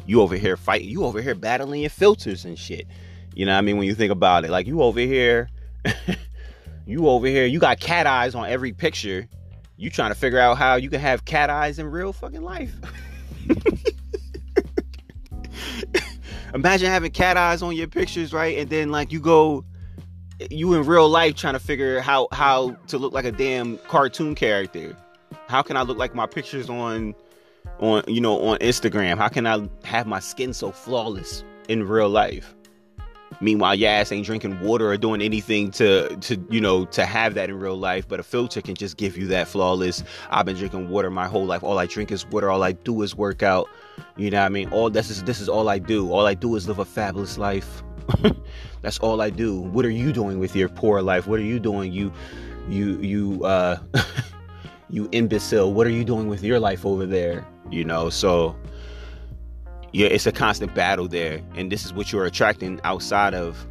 You 0.06 0.22
over 0.22 0.36
here 0.36 0.58
fighting. 0.58 0.90
You 0.90 1.06
over 1.06 1.22
here 1.22 1.36
battling 1.36 1.82
your 1.82 1.90
filters 1.90 2.46
and 2.46 2.58
shit. 2.58 2.88
You 3.36 3.46
know 3.46 3.56
I 3.56 3.62
mean? 3.62 3.78
When 3.78 3.88
you 3.88 3.96
think 3.96 4.12
about 4.12 4.46
it, 4.46 4.50
like 4.50 4.68
you 4.68 4.82
over 4.82 5.00
here, 5.00 5.50
you 6.86 7.08
over 7.08 7.28
here, 7.28 7.46
you 7.46 7.60
got 7.60 7.80
cat 7.80 8.08
eyes 8.08 8.36
on 8.36 8.50
every 8.50 8.74
picture 8.74 9.28
you 9.80 9.90
trying 9.90 10.12
to 10.12 10.16
figure 10.16 10.40
out 10.40 10.58
how 10.58 10.76
you 10.76 10.90
can 10.90 11.00
have 11.00 11.24
cat 11.24 11.50
eyes 11.50 11.80
in 11.80 11.86
real 11.86 12.12
fucking 12.12 12.42
life. 12.42 12.74
Imagine 16.54 16.90
having 16.90 17.12
cat 17.12 17.38
eyes 17.38 17.62
on 17.62 17.76
your 17.76 17.88
pictures, 17.88 18.34
right? 18.34 18.58
And 18.58 18.70
then 18.70 18.92
like 18.92 19.12
you 19.12 19.20
go 19.20 19.66
you 20.50 20.74
in 20.74 20.86
real 20.86 21.10
life 21.10 21.36
trying 21.36 21.54
to 21.54 21.60
figure 21.60 22.00
how 22.00 22.28
how 22.32 22.72
to 22.88 22.98
look 22.98 23.14
like 23.14 23.26
a 23.26 23.32
damn 23.32 23.78
cartoon 23.80 24.36
character. 24.36 24.96
How 25.48 25.62
can 25.62 25.78
I 25.78 25.82
look 25.82 25.98
like 25.98 26.16
my 26.16 26.26
pictures 26.26 26.70
on 26.70 27.14
on 27.80 28.04
you 28.08 28.22
know 28.22 28.42
on 28.42 28.58
Instagram? 28.60 29.18
How 29.18 29.28
can 29.28 29.46
I 29.46 29.68
have 29.84 30.08
my 30.08 30.20
skin 30.20 30.54
so 30.54 30.72
flawless 30.72 31.44
in 31.68 31.88
real 31.88 32.10
life? 32.10 32.56
Meanwhile, 33.42 33.84
ass 33.86 34.12
ain't 34.12 34.26
drinking 34.26 34.60
water 34.60 34.92
or 34.92 34.98
doing 34.98 35.22
anything 35.22 35.72
to 35.72 36.16
to 36.18 36.46
you 36.50 36.60
know 36.60 36.86
to 36.86 37.06
have 37.06 37.34
that 37.36 37.50
in 37.50 37.60
real 37.60 37.78
life. 37.78 38.08
But 38.08 38.20
a 38.20 38.24
filter 38.24 38.62
can 38.62 38.76
just 38.76 38.98
give 38.98 39.18
you 39.18 39.28
that 39.28 39.48
flawless. 39.48 40.04
I've 40.30 40.46
been 40.46 40.58
drinking 40.58 40.90
water 40.90 41.10
my 41.10 41.28
whole 41.28 41.46
life. 41.46 41.64
All 41.64 41.80
I 41.80 41.86
drink 41.86 42.12
is 42.12 42.26
water. 42.26 42.50
All 42.50 42.64
I 42.64 42.74
do 42.74 43.02
is 43.02 43.16
work 43.16 43.42
out. 43.42 43.70
You 44.18 44.30
know 44.30 44.40
what 44.40 44.46
I 44.46 44.50
mean? 44.50 44.70
All 44.72 44.90
this 44.90 45.10
is 45.10 45.24
this 45.24 45.40
is 45.40 45.48
all 45.48 45.70
I 45.70 45.80
do. 45.80 46.12
All 46.12 46.26
I 46.26 46.34
do 46.34 46.56
is 46.56 46.68
live 46.68 46.80
a 46.80 46.86
fabulous 46.86 47.38
life. 47.38 47.84
That's 48.82 49.00
all 49.00 49.22
I 49.22 49.30
do. 49.30 49.60
What 49.60 49.86
are 49.86 49.90
you 49.90 50.12
doing 50.12 50.40
with 50.40 50.56
your 50.56 50.70
poor 50.70 51.02
life? 51.02 51.28
What 51.28 51.40
are 51.40 51.44
you 51.44 51.60
doing? 51.60 51.94
You 51.94 52.12
you 52.68 53.00
you 53.00 53.46
uh 53.46 53.78
you 54.90 55.08
imbecile. 55.12 55.74
What 55.74 55.88
are 55.88 55.92
you 55.92 56.04
doing 56.04 56.28
with 56.28 56.44
your 56.44 56.60
life 56.60 56.86
over 56.86 57.06
there? 57.06 57.48
You 57.72 57.86
know, 57.86 58.10
so 58.10 58.56
yeah, 59.92 60.08
it's 60.08 60.26
a 60.26 60.32
constant 60.32 60.74
battle 60.76 61.08
there, 61.08 61.42
and 61.56 61.72
this 61.72 61.86
is 61.86 61.94
what 61.94 62.12
you're 62.12 62.26
attracting 62.26 62.80
outside 62.84 63.34
of, 63.34 63.66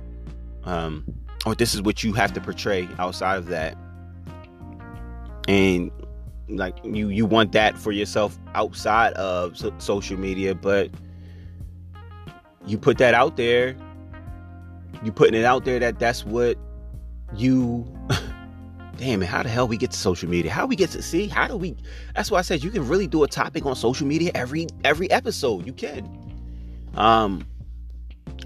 um, 0.65 1.05
or 1.47 1.55
this 1.55 1.75
is 1.75 1.83
what 1.83 2.03
you 2.03 2.13
have 2.13 2.33
to 2.33 2.41
portray 2.41 2.89
outside 2.99 3.37
of 3.37 3.47
that, 3.47 3.77
and 5.47 5.91
like 6.49 6.77
you 6.83 7.09
you 7.09 7.27
want 7.27 7.53
that 7.53 7.79
for 7.79 7.93
yourself 7.93 8.39
outside 8.55 9.13
of 9.15 9.57
so- 9.57 9.75
social 9.79 10.19
media, 10.19 10.55
but 10.55 10.91
you 12.67 12.79
put 12.79 12.99
that 12.99 13.15
out 13.15 13.37
there, 13.37 13.77
you 15.03 15.13
putting 15.13 15.39
it 15.39 15.45
out 15.45 15.65
there 15.65 15.79
that 15.79 15.99
that's 15.99 16.25
what 16.25 16.59
you 17.35 17.87
damn 18.99 19.23
it, 19.23 19.27
how 19.27 19.43
the 19.43 19.49
hell 19.49 19.67
we 19.67 19.77
get 19.77 19.93
to 19.93 19.97
social 19.97 20.29
media? 20.29 20.51
How 20.51 20.67
we 20.67 20.77
get 20.77 20.91
to 20.91 21.01
see? 21.01 21.29
How 21.29 21.47
do 21.47 21.57
we? 21.57 21.75
That's 22.15 22.31
why 22.31 22.41
I 22.41 22.43
said 22.43 22.63
you 22.63 22.71
can 22.71 22.87
really 22.87 23.07
do 23.07 23.25
a 23.25 23.29
topic 23.29 23.65
on 23.65 23.75
social 23.75 24.07
media 24.07 24.31
every 24.35 24.67
every 24.85 25.11
episode. 25.11 25.67
You 25.67 25.73
can. 25.73 26.07
Um, 26.95 27.47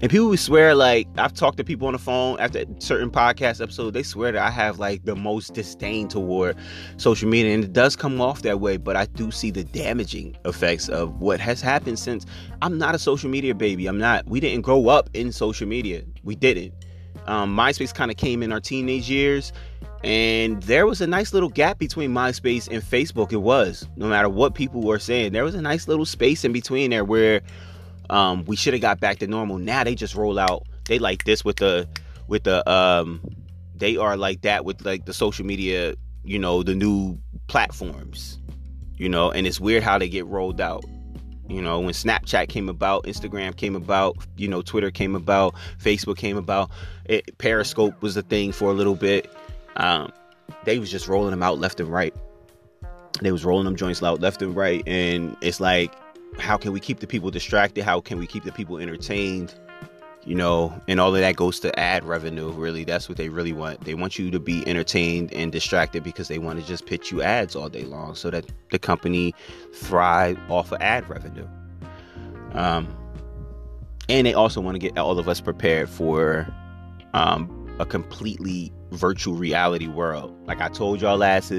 and 0.01 0.11
people 0.11 0.27
would 0.29 0.39
swear 0.39 0.75
like 0.75 1.07
I've 1.17 1.33
talked 1.33 1.57
to 1.57 1.63
people 1.63 1.87
on 1.87 1.93
the 1.93 1.99
phone 1.99 2.39
after 2.39 2.65
certain 2.79 3.09
podcast 3.09 3.61
episodes. 3.61 3.93
They 3.93 4.03
swear 4.03 4.31
that 4.31 4.41
I 4.41 4.49
have 4.49 4.77
like 4.77 5.05
the 5.05 5.15
most 5.15 5.53
disdain 5.53 6.07
toward 6.07 6.55
social 6.97 7.27
media, 7.27 7.53
and 7.53 7.63
it 7.63 7.73
does 7.73 7.95
come 7.95 8.21
off 8.21 8.43
that 8.43 8.59
way. 8.59 8.77
But 8.77 8.95
I 8.95 9.07
do 9.07 9.31
see 9.31 9.49
the 9.49 9.63
damaging 9.63 10.37
effects 10.45 10.87
of 10.87 11.19
what 11.19 11.39
has 11.39 11.61
happened 11.61 11.99
since 11.99 12.25
I'm 12.61 12.77
not 12.77 12.95
a 12.95 12.99
social 12.99 13.29
media 13.29 13.55
baby. 13.55 13.87
I'm 13.87 13.97
not. 13.97 14.27
We 14.27 14.39
didn't 14.39 14.61
grow 14.61 14.87
up 14.87 15.09
in 15.13 15.31
social 15.31 15.67
media. 15.67 16.03
We 16.23 16.35
didn't. 16.35 16.73
Um, 17.27 17.55
MySpace 17.55 17.93
kind 17.93 18.11
of 18.11 18.17
came 18.17 18.43
in 18.43 18.51
our 18.51 18.59
teenage 18.59 19.09
years, 19.09 19.53
and 20.03 20.61
there 20.63 20.85
was 20.85 21.01
a 21.01 21.07
nice 21.07 21.33
little 21.33 21.49
gap 21.49 21.79
between 21.79 22.11
MySpace 22.11 22.67
and 22.67 22.83
Facebook. 22.83 23.31
It 23.31 23.37
was, 23.37 23.87
no 23.95 24.07
matter 24.07 24.29
what 24.29 24.55
people 24.55 24.81
were 24.81 24.99
saying, 24.99 25.31
there 25.33 25.43
was 25.43 25.55
a 25.55 25.61
nice 25.61 25.87
little 25.87 26.05
space 26.05 26.43
in 26.43 26.51
between 26.51 26.89
there 26.89 27.05
where 27.05 27.41
um, 28.09 28.43
we 28.45 28.55
should 28.55 28.73
have 28.73 28.81
got 28.81 28.99
back 28.99 29.19
to 29.19 29.27
normal. 29.27 29.57
Now 29.57 29.83
they 29.83 29.95
just 29.95 30.15
roll 30.15 30.37
out. 30.37 30.63
They 30.85 30.99
like 30.99 31.23
this 31.23 31.45
with 31.45 31.57
the 31.57 31.87
with 32.27 32.43
the 32.43 32.69
um, 32.69 33.21
they 33.75 33.95
are 33.97 34.17
like 34.17 34.41
that 34.41 34.65
with 34.65 34.85
like 34.85 35.05
the 35.05 35.13
social 35.13 35.45
media. 35.45 35.95
You 36.25 36.39
know, 36.39 36.63
the 36.63 36.75
new 36.75 37.17
platforms. 37.47 38.39
You 38.95 39.09
know, 39.09 39.31
and 39.31 39.45
it's 39.47 39.59
weird 39.59 39.83
how 39.83 39.97
they 39.97 40.07
get 40.07 40.25
rolled 40.27 40.61
out. 40.61 40.85
You 41.53 41.61
know, 41.61 41.79
when 41.79 41.93
Snapchat 41.93 42.49
came 42.49 42.67
about, 42.67 43.03
Instagram 43.03 43.55
came 43.55 43.75
about, 43.75 44.17
you 44.37 44.47
know, 44.47 44.61
Twitter 44.61 44.91
came 44.91 45.15
about, 45.15 45.55
Facebook 45.79 46.17
came 46.17 46.37
about, 46.37 46.71
it, 47.05 47.37
Periscope 47.37 48.01
was 48.01 48.15
the 48.15 48.23
thing 48.23 48.51
for 48.51 48.71
a 48.71 48.73
little 48.73 48.95
bit 48.95 49.29
um, 49.77 50.11
they 50.65 50.79
was 50.79 50.91
just 50.91 51.07
rolling 51.07 51.31
them 51.31 51.43
out 51.43 51.59
left 51.59 51.79
and 51.79 51.89
right. 51.89 52.13
They 53.21 53.31
was 53.31 53.45
rolling 53.45 53.65
them 53.65 53.75
joints 53.75 54.01
out 54.01 54.21
left 54.21 54.41
and 54.41 54.55
right, 54.55 54.83
and 54.87 55.37
it's 55.41 55.59
like, 55.59 55.93
how 56.39 56.57
can 56.57 56.71
we 56.71 56.79
keep 56.79 56.99
the 56.99 57.07
people 57.07 57.29
distracted? 57.29 57.83
How 57.83 58.01
can 58.01 58.17
we 58.17 58.25
keep 58.25 58.43
the 58.43 58.51
people 58.51 58.77
entertained? 58.77 59.53
You 60.25 60.35
know, 60.35 60.73
and 60.87 60.99
all 60.99 61.13
of 61.13 61.21
that 61.21 61.35
goes 61.35 61.59
to 61.61 61.79
ad 61.79 62.03
revenue. 62.03 62.51
Really, 62.51 62.83
that's 62.83 63.09
what 63.09 63.17
they 63.17 63.29
really 63.29 63.53
want. 63.53 63.81
They 63.81 63.93
want 63.93 64.17
you 64.17 64.31
to 64.31 64.39
be 64.39 64.67
entertained 64.67 65.33
and 65.33 65.51
distracted 65.51 66.03
because 66.03 66.27
they 66.27 66.39
want 66.39 66.59
to 66.59 66.65
just 66.65 66.85
pitch 66.85 67.11
you 67.11 67.21
ads 67.21 67.55
all 67.55 67.69
day 67.69 67.83
long, 67.83 68.15
so 68.15 68.29
that 68.29 68.45
the 68.71 68.79
company 68.79 69.33
thrive 69.73 70.39
off 70.49 70.71
of 70.71 70.81
ad 70.81 71.07
revenue. 71.09 71.47
Um, 72.53 72.87
and 74.09 74.27
they 74.27 74.33
also 74.33 74.61
want 74.61 74.75
to 74.75 74.79
get 74.79 74.97
all 74.97 75.17
of 75.17 75.27
us 75.27 75.41
prepared 75.41 75.89
for 75.89 76.47
um, 77.13 77.75
a 77.79 77.85
completely 77.85 78.71
virtual 78.91 79.35
reality 79.35 79.87
world. 79.87 80.35
Like 80.45 80.61
I 80.61 80.69
told 80.69 81.01
y'all 81.01 81.17
last 81.17 81.51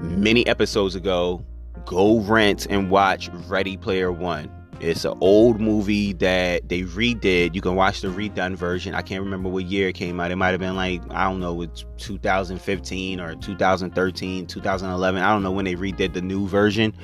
many 0.00 0.46
episodes 0.46 0.94
ago, 0.94 1.44
go 1.84 2.20
rent 2.20 2.66
and 2.70 2.90
watch 2.90 3.28
Ready 3.48 3.76
Player 3.76 4.12
One. 4.12 4.50
It's 4.80 5.04
an 5.04 5.16
old 5.20 5.60
movie 5.60 6.12
that 6.14 6.68
they 6.68 6.82
redid. 6.82 7.54
You 7.54 7.60
can 7.60 7.74
watch 7.74 8.00
the 8.00 8.08
redone 8.08 8.56
version. 8.56 8.94
I 8.94 9.02
can't 9.02 9.22
remember 9.22 9.48
what 9.48 9.64
year 9.64 9.88
it 9.88 9.94
came 9.94 10.20
out. 10.20 10.30
It 10.30 10.36
might 10.36 10.50
have 10.50 10.60
been 10.60 10.76
like, 10.76 11.02
I 11.10 11.24
don't 11.24 11.40
know, 11.40 11.62
it's 11.62 11.84
2015 11.98 13.20
or 13.20 13.34
2013, 13.36 14.46
2011. 14.46 15.22
I 15.22 15.32
don't 15.32 15.42
know 15.42 15.52
when 15.52 15.64
they 15.64 15.74
redid 15.74 16.12
the 16.12 16.22
new 16.22 16.46
version. 16.48 16.94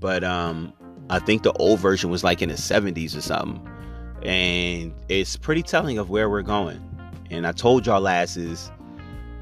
But 0.00 0.24
um 0.24 0.72
I 1.10 1.18
think 1.18 1.42
the 1.42 1.52
old 1.52 1.80
version 1.80 2.10
was 2.10 2.24
like 2.24 2.42
in 2.42 2.48
the 2.48 2.54
70s 2.54 3.16
or 3.16 3.20
something. 3.20 3.70
And 4.22 4.94
it's 5.08 5.36
pretty 5.36 5.62
telling 5.62 5.98
of 5.98 6.08
where 6.08 6.30
we're 6.30 6.42
going. 6.42 6.82
And 7.30 7.46
I 7.46 7.52
told 7.52 7.86
y'all 7.86 8.00
last 8.00 8.36
is 8.36 8.70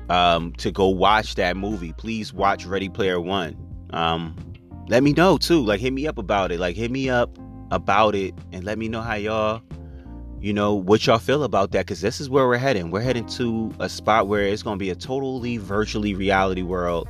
um, 0.08 0.52
to 0.54 0.70
go 0.70 0.88
watch 0.88 1.37
that 1.37 1.56
movie. 1.56 1.92
Please 1.92 2.32
watch 2.32 2.66
Ready 2.66 2.88
Player 2.88 3.20
One. 3.20 3.56
Um, 3.92 4.37
let 4.88 5.02
me 5.02 5.12
know 5.12 5.38
too. 5.38 5.64
Like 5.64 5.80
hit 5.80 5.92
me 5.92 6.06
up 6.06 6.18
about 6.18 6.50
it. 6.50 6.58
Like 6.58 6.76
hit 6.76 6.90
me 6.90 7.08
up 7.08 7.38
about 7.72 8.14
it 8.14 8.35
and 8.52 8.62
let 8.62 8.78
me 8.78 8.87
know 8.87 9.00
how 9.00 9.14
y'all, 9.14 9.62
you 10.40 10.52
know, 10.52 10.74
what 10.74 11.04
y'all 11.06 11.18
feel 11.18 11.42
about 11.42 11.72
that. 11.72 11.87
Cause 11.87 12.00
this 12.00 12.20
is 12.20 12.30
where 12.30 12.46
we're 12.46 12.58
heading. 12.58 12.90
We're 12.90 13.00
heading 13.00 13.26
to 13.30 13.74
a 13.80 13.88
spot 13.88 14.28
where 14.28 14.42
it's 14.42 14.62
gonna 14.62 14.76
be 14.76 14.90
a 14.90 14.94
totally 14.94 15.56
virtually 15.56 16.14
reality 16.14 16.62
world. 16.62 17.08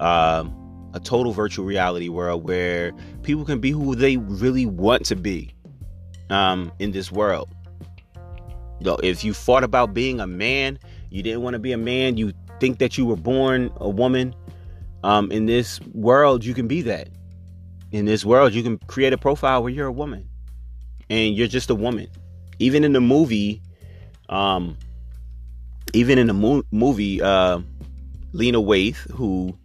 Um, 0.00 0.58
a 0.94 1.00
total 1.00 1.32
virtual 1.32 1.64
reality 1.64 2.08
world 2.08 2.44
where 2.44 2.92
people 3.22 3.44
can 3.44 3.60
be 3.60 3.70
who 3.70 3.94
they 3.94 4.16
really 4.16 4.66
want 4.66 5.04
to 5.06 5.16
be 5.16 5.54
um, 6.30 6.72
in 6.78 6.92
this 6.92 7.10
world. 7.10 7.48
You 8.80 8.96
if 9.02 9.24
you 9.24 9.34
fought 9.34 9.64
about 9.64 9.94
being 9.94 10.20
a 10.20 10.26
man, 10.26 10.78
you 11.10 11.22
didn't 11.22 11.42
want 11.42 11.54
to 11.54 11.60
be 11.60 11.72
a 11.72 11.78
man, 11.78 12.16
you 12.16 12.32
think 12.60 12.78
that 12.78 12.98
you 12.98 13.06
were 13.06 13.16
born 13.16 13.72
a 13.76 13.88
woman. 13.88 14.34
Um, 15.04 15.32
in 15.32 15.46
this 15.46 15.80
world, 15.92 16.44
you 16.44 16.54
can 16.54 16.68
be 16.68 16.82
that. 16.82 17.08
In 17.92 18.06
this 18.06 18.24
world, 18.24 18.54
you 18.54 18.62
can 18.62 18.78
create 18.78 19.12
a 19.12 19.18
profile 19.18 19.62
where 19.62 19.70
you're 19.70 19.86
a 19.86 19.92
woman 19.92 20.28
and 21.10 21.36
you're 21.36 21.46
just 21.46 21.68
a 21.68 21.74
woman. 21.74 22.08
Even 22.58 22.84
in 22.84 22.94
the 22.94 23.02
movie, 23.02 23.60
um, 24.30 24.78
even 25.92 26.18
in 26.18 26.26
the 26.26 26.32
mo- 26.32 26.64
movie, 26.70 27.20
uh, 27.20 27.60
Lena 28.32 28.62
Waithe, 28.62 28.96
who 29.10 29.56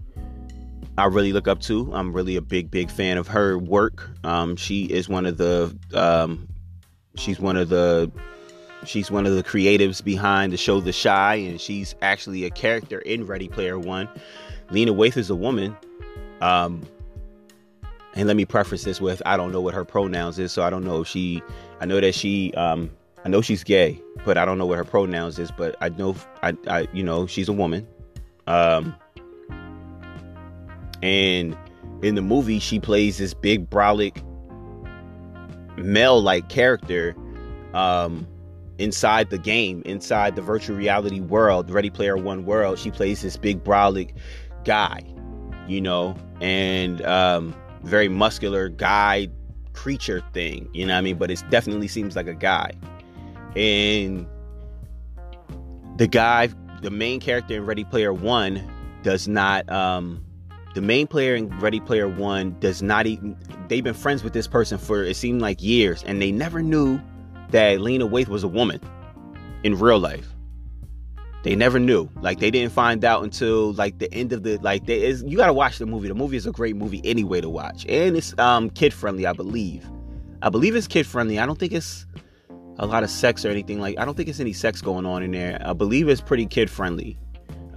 I 0.97 1.05
really 1.05 1.31
look 1.31 1.47
up 1.47 1.61
to. 1.61 1.89
I'm 1.93 2.11
really 2.11 2.35
a 2.35 2.41
big, 2.41 2.69
big 2.69 2.91
fan 2.91 3.17
of 3.17 3.29
her 3.29 3.57
work. 3.57 4.09
Um, 4.25 4.57
she 4.57 4.85
is 4.85 5.07
one 5.07 5.25
of 5.25 5.37
the, 5.37 5.73
um, 5.93 6.49
she's 7.15 7.39
one 7.39 7.55
of 7.55 7.69
the, 7.69 8.11
she's 8.83 9.09
one 9.09 9.25
of 9.25 9.35
the 9.35 9.43
creatives 9.43 10.03
behind 10.03 10.51
the 10.51 10.57
show 10.57 10.81
The 10.81 10.91
Chi, 10.91 11.35
and 11.35 11.61
she's 11.61 11.95
actually 12.01 12.43
a 12.43 12.49
character 12.49 12.99
in 12.99 13.25
Ready 13.25 13.47
Player 13.47 13.79
One. 13.79 14.09
Lena 14.69 14.93
Waithe 14.93 15.15
is 15.15 15.29
a 15.29 15.35
woman. 15.35 15.77
Um, 16.41 16.85
and 18.17 18.27
let 18.27 18.36
me 18.36 18.45
preface 18.45 18.84
this 18.84 18.99
with 18.99 19.21
I 19.27 19.38
don't 19.38 19.51
know 19.51 19.62
what 19.62 19.75
her 19.75 19.86
pronouns 19.86 20.39
is, 20.39 20.51
so 20.51 20.63
I 20.63 20.71
don't 20.71 20.84
know 20.84 21.01
if 21.01 21.08
she. 21.08 21.43
I 21.80 21.86
know 21.86 22.01
that 22.01 22.15
she. 22.15 22.51
Um, 22.56 22.89
I 23.23 23.30
know 23.30 23.41
she's 23.41 23.63
gay, 23.63 24.01
but 24.25 24.38
I 24.38 24.45
don't 24.45 24.58
know 24.58 24.65
what 24.65 24.77
her 24.77 24.84
pronouns 24.84 25.38
is. 25.38 25.51
But 25.51 25.75
I 25.82 25.89
know, 25.89 26.15
I, 26.41 26.58
I 26.67 26.88
you 26.93 27.03
know, 27.03 27.27
she's 27.27 27.47
a 27.47 27.53
woman. 27.53 27.88
Um, 28.47 28.95
and 31.03 31.56
in 32.01 32.15
the 32.15 32.23
movie, 32.23 32.58
she 32.58 32.80
plays 32.80 33.19
this 33.19 33.36
big 33.36 33.69
brolic 33.69 34.23
male 35.77 36.19
like 36.19 36.49
character 36.49 37.15
um, 37.75 38.25
inside 38.80 39.30
the 39.30 39.38
game, 39.38 39.84
inside 39.86 40.36
the 40.36 40.41
virtual 40.41 40.75
reality 40.75 41.19
world, 41.19 41.69
Ready 41.69 41.91
Player 41.91 42.17
One 42.17 42.45
world. 42.45 42.80
She 42.80 42.89
plays 42.89 43.21
this 43.21 43.38
big 43.38 43.63
brolic 43.63 44.15
guy, 44.65 45.03
you 45.67 45.82
know, 45.82 46.15
and 46.41 47.06
um, 47.06 47.53
very 47.88 48.08
muscular 48.10 48.69
guy 48.69 49.30
creature 49.73 50.21
thing, 50.34 50.69
you 50.73 50.86
know 50.86 50.93
what 50.93 51.00
I 51.00 51.02
mean? 51.02 51.17
But 51.17 51.32
it 51.32 51.43
definitely 51.50 51.88
seems 51.88 52.15
like 52.15 52.28
a 52.28 52.34
guy. 52.34 52.71
And 53.56 54.28
the 55.97 56.08
guy, 56.08 56.50
the 56.82 56.89
main 56.89 57.19
character 57.19 57.56
in 57.56 57.65
Ready 57.65 57.84
Player 57.84 58.13
One, 58.13 58.67
does 59.04 59.28
not 59.28 59.69
um, 59.71 60.23
the 60.73 60.82
main 60.82 61.08
player 61.08 61.36
in 61.36 61.50
Ready 61.60 61.80
Player 61.80 62.08
One 62.08 62.56
does 62.60 62.82
not 62.82 63.08
even. 63.08 63.38
They've 63.67 63.84
been 63.84 63.93
friends 63.93 64.23
with 64.23 64.34
this 64.34 64.47
person 64.47 64.78
for 64.78 65.04
it 65.04 65.15
seemed 65.15 65.41
like 65.41 65.62
years, 65.62 66.04
and 66.04 66.21
they 66.21 66.32
never 66.32 66.62
knew 66.62 67.00
that 67.50 67.82
Lena 67.82 68.08
Waithe 68.08 68.28
was 68.28 68.43
a 68.43 68.47
woman 68.47 68.82
in 69.63 69.80
real 69.80 70.00
life. 70.00 70.28
They 71.47 71.55
never 71.55 71.79
knew. 71.79 72.10
Like 72.19 72.39
they 72.39 72.51
didn't 72.51 72.73
find 72.73 73.05
out 73.05 73.23
until 73.23 73.71
like 73.71 73.99
the 73.99 74.13
end 74.13 74.33
of 74.33 74.43
the 74.43 74.57
like. 74.57 74.89
Is 74.89 75.23
you 75.25 75.38
got 75.38 75.47
to 75.47 75.53
watch 75.53 75.77
the 75.77 75.86
movie. 75.86 76.10
The 76.10 76.13
movie 76.13 76.36
is 76.36 76.45
a 76.45 76.51
great 76.51 76.75
movie 76.75 76.99
anyway 77.05 77.39
to 77.39 77.47
watch, 77.47 77.86
and 77.88 78.17
it's 78.17 78.38
um 78.38 78.69
kid 78.69 78.93
friendly, 78.93 79.25
I 79.25 79.31
believe. 79.31 79.89
I 80.41 80.49
believe 80.49 80.75
it's 80.75 80.88
kid 80.88 81.07
friendly. 81.07 81.39
I 81.39 81.45
don't 81.45 81.57
think 81.57 81.71
it's 81.71 82.05
a 82.79 82.86
lot 82.86 83.03
of 83.03 83.10
sex 83.10 83.45
or 83.45 83.49
anything 83.49 83.79
like. 83.79 83.97
I 83.97 84.03
don't 84.03 84.15
think 84.15 84.27
it's 84.27 84.41
any 84.41 84.51
sex 84.51 84.81
going 84.81 85.05
on 85.05 85.23
in 85.23 85.31
there. 85.31 85.57
I 85.63 85.71
believe 85.71 86.10
it's 86.10 86.19
pretty 86.19 86.47
kid 86.47 86.69
friendly. 86.69 87.17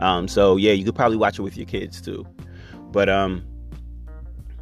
Um, 0.00 0.26
so 0.26 0.56
yeah, 0.56 0.72
you 0.72 0.84
could 0.84 0.96
probably 0.96 1.16
watch 1.18 1.38
it 1.38 1.42
with 1.42 1.56
your 1.56 1.66
kids 1.66 2.00
too. 2.00 2.26
But 2.90 3.08
um 3.08 3.44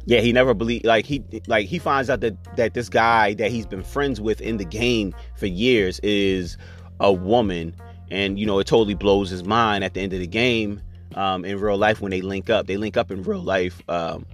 yeah, 0.05 0.19
he 0.19 0.31
never 0.31 0.53
believed 0.53 0.85
like 0.85 1.07
he 1.07 1.23
like 1.47 1.65
he 1.65 1.79
finds 1.79 2.11
out 2.11 2.19
that 2.19 2.57
that 2.57 2.75
this 2.75 2.89
guy 2.89 3.33
that 3.33 3.49
he's 3.49 3.65
been 3.65 3.81
friends 3.81 4.21
with 4.21 4.39
in 4.39 4.57
the 4.57 4.65
game 4.65 5.15
for 5.35 5.47
years 5.47 5.99
is 6.03 6.57
a 6.99 7.11
woman 7.11 7.73
and 8.11 8.39
you 8.39 8.45
know 8.45 8.59
it 8.59 8.67
totally 8.67 8.95
blows 8.95 9.29
his 9.29 9.43
mind 9.43 9.83
at 9.83 9.93
the 9.93 10.01
end 10.01 10.13
of 10.13 10.19
the 10.19 10.27
game 10.27 10.81
um 11.15 11.45
in 11.45 11.59
real 11.59 11.77
life 11.77 12.01
when 12.01 12.11
they 12.11 12.21
link 12.21 12.49
up. 12.49 12.67
They 12.67 12.77
link 12.77 12.97
up 12.97 13.11
in 13.11 13.23
real 13.23 13.41
life 13.41 13.81
um 13.89 14.25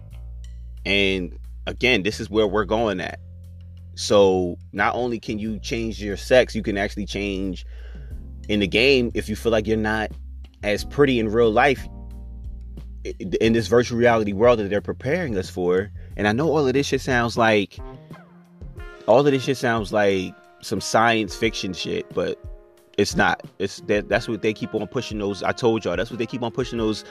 and 0.85 1.37
again, 1.67 2.03
this 2.03 2.19
is 2.19 2.29
where 2.29 2.47
we're 2.47 2.65
going 2.65 2.99
at. 2.99 3.19
So 3.95 4.57
not 4.71 4.93
only 4.93 5.19
can 5.19 5.39
you 5.39 5.59
change 5.59 6.03
your 6.03 6.17
sex, 6.17 6.53
you 6.53 6.61
can 6.61 6.77
actually 6.77 7.05
change 7.05 7.65
in 8.47 8.59
the 8.59 8.67
game 8.67 9.11
if 9.13 9.29
you 9.29 9.35
feel 9.35 9.51
like 9.51 9.67
you're 9.67 9.77
not 9.77 10.11
as 10.63 10.83
pretty 10.83 11.19
in 11.19 11.29
real 11.29 11.51
life 11.51 11.87
in 13.41 13.53
this 13.53 13.67
virtual 13.67 13.97
reality 13.97 14.33
world 14.33 14.59
that 14.59 14.69
they're 14.69 14.81
preparing 14.81 15.37
us 15.37 15.49
for. 15.49 15.91
And 16.17 16.27
I 16.27 16.31
know 16.31 16.49
all 16.49 16.67
of 16.67 16.73
this 16.73 16.87
shit 16.87 17.01
sounds 17.01 17.37
like 17.37 17.77
all 19.07 19.19
of 19.19 19.25
this 19.25 19.43
shit 19.43 19.57
sounds 19.57 19.93
like 19.93 20.33
some 20.61 20.81
science 20.81 21.35
fiction 21.35 21.73
shit, 21.73 22.11
but 22.13 22.39
it's 22.97 23.15
not. 23.15 23.41
It's 23.59 23.81
that 23.81 24.07
that's 24.09 24.27
what 24.27 24.41
they 24.41 24.53
keep 24.53 24.73
on 24.73 24.87
pushing 24.87 25.19
those. 25.19 25.43
I 25.43 25.51
told 25.51 25.83
y'all 25.83 25.97
that's 25.97 26.09
what 26.09 26.19
they 26.19 26.25
keep 26.25 26.41
on 26.43 26.51
pushing 26.51 26.77
those 26.77 27.03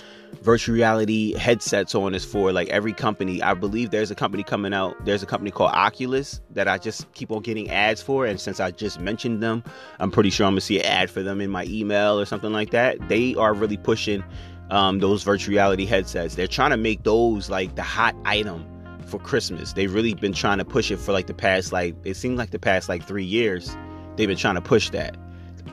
virtual 0.42 0.74
reality 0.74 1.34
headsets 1.34 1.94
on 1.94 2.14
Is 2.14 2.24
for. 2.24 2.52
Like 2.52 2.68
every 2.68 2.92
company, 2.92 3.42
I 3.42 3.54
believe 3.54 3.90
there's 3.90 4.10
a 4.10 4.14
company 4.14 4.42
coming 4.42 4.72
out. 4.72 4.96
There's 5.04 5.22
a 5.22 5.26
company 5.26 5.50
called 5.50 5.72
Oculus 5.72 6.40
that 6.50 6.68
I 6.68 6.78
just 6.78 7.12
keep 7.12 7.30
on 7.30 7.42
getting 7.42 7.70
ads 7.70 8.00
for, 8.00 8.24
and 8.26 8.40
since 8.40 8.60
I 8.60 8.70
just 8.70 9.00
mentioned 9.00 9.42
them, 9.42 9.62
I'm 10.00 10.10
pretty 10.10 10.30
sure 10.30 10.46
I'm 10.46 10.52
gonna 10.52 10.62
see 10.62 10.80
an 10.80 10.86
ad 10.86 11.10
for 11.10 11.22
them 11.22 11.40
in 11.40 11.50
my 11.50 11.64
email 11.64 12.18
or 12.18 12.24
something 12.24 12.52
like 12.52 12.70
that. 12.70 13.08
They 13.08 13.34
are 13.34 13.52
really 13.52 13.76
pushing 13.76 14.24
um, 14.70 15.00
those 15.00 15.22
virtual 15.22 15.52
reality 15.52 15.84
headsets. 15.84 16.34
They're 16.34 16.46
trying 16.46 16.70
to 16.70 16.76
make 16.76 17.02
those 17.02 17.50
like 17.50 17.74
the 17.76 17.82
hot 17.82 18.16
item 18.24 18.64
for 19.06 19.18
Christmas. 19.18 19.74
They've 19.74 19.92
really 19.92 20.14
been 20.14 20.32
trying 20.32 20.58
to 20.58 20.64
push 20.64 20.90
it 20.90 20.96
for 20.96 21.12
like 21.12 21.26
the 21.26 21.34
past 21.34 21.72
like 21.72 21.94
it 22.04 22.16
seems 22.16 22.38
like 22.38 22.50
the 22.50 22.58
past 22.58 22.88
like 22.88 23.06
three 23.06 23.24
years. 23.24 23.76
They've 24.16 24.28
been 24.28 24.38
trying 24.38 24.54
to 24.54 24.62
push 24.62 24.90
that. 24.90 25.16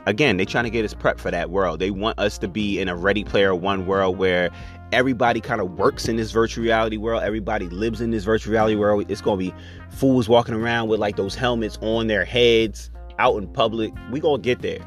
Again, 0.05 0.37
they're 0.37 0.45
trying 0.45 0.63
to 0.63 0.69
get 0.69 0.83
us 0.83 0.93
prepped 0.93 1.19
for 1.19 1.31
that 1.31 1.51
world. 1.51 1.79
They 1.79 1.91
want 1.91 2.17
us 2.19 2.37
to 2.39 2.47
be 2.47 2.79
in 2.79 2.87
a 2.87 2.95
Ready 2.95 3.23
Player 3.23 3.53
One 3.53 3.85
world 3.85 4.17
where 4.17 4.49
everybody 4.91 5.39
kind 5.39 5.61
of 5.61 5.77
works 5.77 6.07
in 6.07 6.15
this 6.15 6.31
virtual 6.31 6.63
reality 6.63 6.97
world. 6.97 7.23
Everybody 7.23 7.69
lives 7.69 8.01
in 8.01 8.11
this 8.11 8.23
virtual 8.23 8.51
reality 8.51 8.75
world. 8.75 9.05
It's 9.09 9.21
gonna 9.21 9.37
be 9.37 9.53
fools 9.89 10.27
walking 10.27 10.55
around 10.55 10.89
with 10.89 10.99
like 10.99 11.15
those 11.15 11.35
helmets 11.35 11.77
on 11.81 12.07
their 12.07 12.25
heads 12.25 12.89
out 13.19 13.37
in 13.37 13.47
public. 13.47 13.93
We 14.11 14.19
gonna 14.19 14.41
get 14.41 14.61
there 14.61 14.85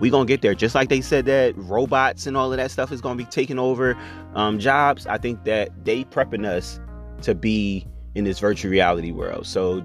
we 0.00 0.08
gonna 0.08 0.24
get 0.24 0.42
there 0.42 0.54
just 0.54 0.74
like 0.74 0.88
they 0.88 1.00
said 1.00 1.26
that 1.26 1.52
robots 1.56 2.26
and 2.26 2.36
all 2.36 2.50
of 2.50 2.56
that 2.56 2.70
stuff 2.70 2.90
is 2.90 3.00
gonna 3.00 3.16
be 3.16 3.24
taking 3.26 3.58
over 3.58 3.96
um, 4.34 4.58
jobs 4.58 5.06
i 5.06 5.18
think 5.18 5.44
that 5.44 5.68
they 5.84 6.04
prepping 6.04 6.46
us 6.46 6.80
to 7.22 7.34
be 7.34 7.86
in 8.14 8.24
this 8.24 8.38
virtual 8.38 8.70
reality 8.70 9.12
world 9.12 9.46
so 9.46 9.84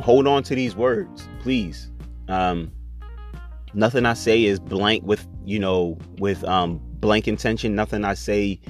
hold 0.00 0.26
on 0.28 0.42
to 0.42 0.54
these 0.54 0.76
words 0.76 1.26
please 1.40 1.90
um, 2.28 2.70
nothing 3.74 4.06
i 4.06 4.14
say 4.14 4.44
is 4.44 4.58
blank 4.60 5.04
with 5.04 5.26
you 5.44 5.58
know 5.58 5.98
with 6.18 6.44
um, 6.44 6.80
blank 7.00 7.28
intention 7.28 7.74
nothing 7.74 8.04
i 8.04 8.14
say 8.14 8.60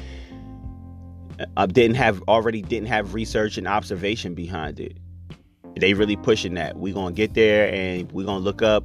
I 1.56 1.62
uh, 1.62 1.66
didn't 1.66 1.94
have 1.94 2.20
already 2.26 2.62
didn't 2.62 2.88
have 2.88 3.14
research 3.14 3.58
and 3.58 3.68
observation 3.68 4.34
behind 4.34 4.80
it 4.80 4.98
they 5.80 5.94
really 5.94 6.16
pushing 6.16 6.54
that. 6.54 6.76
we 6.76 6.92
gonna 6.92 7.12
get 7.12 7.34
there 7.34 7.72
and 7.72 8.11
we 8.12 8.24
gonna 8.24 8.40
look 8.40 8.62
up. 8.62 8.84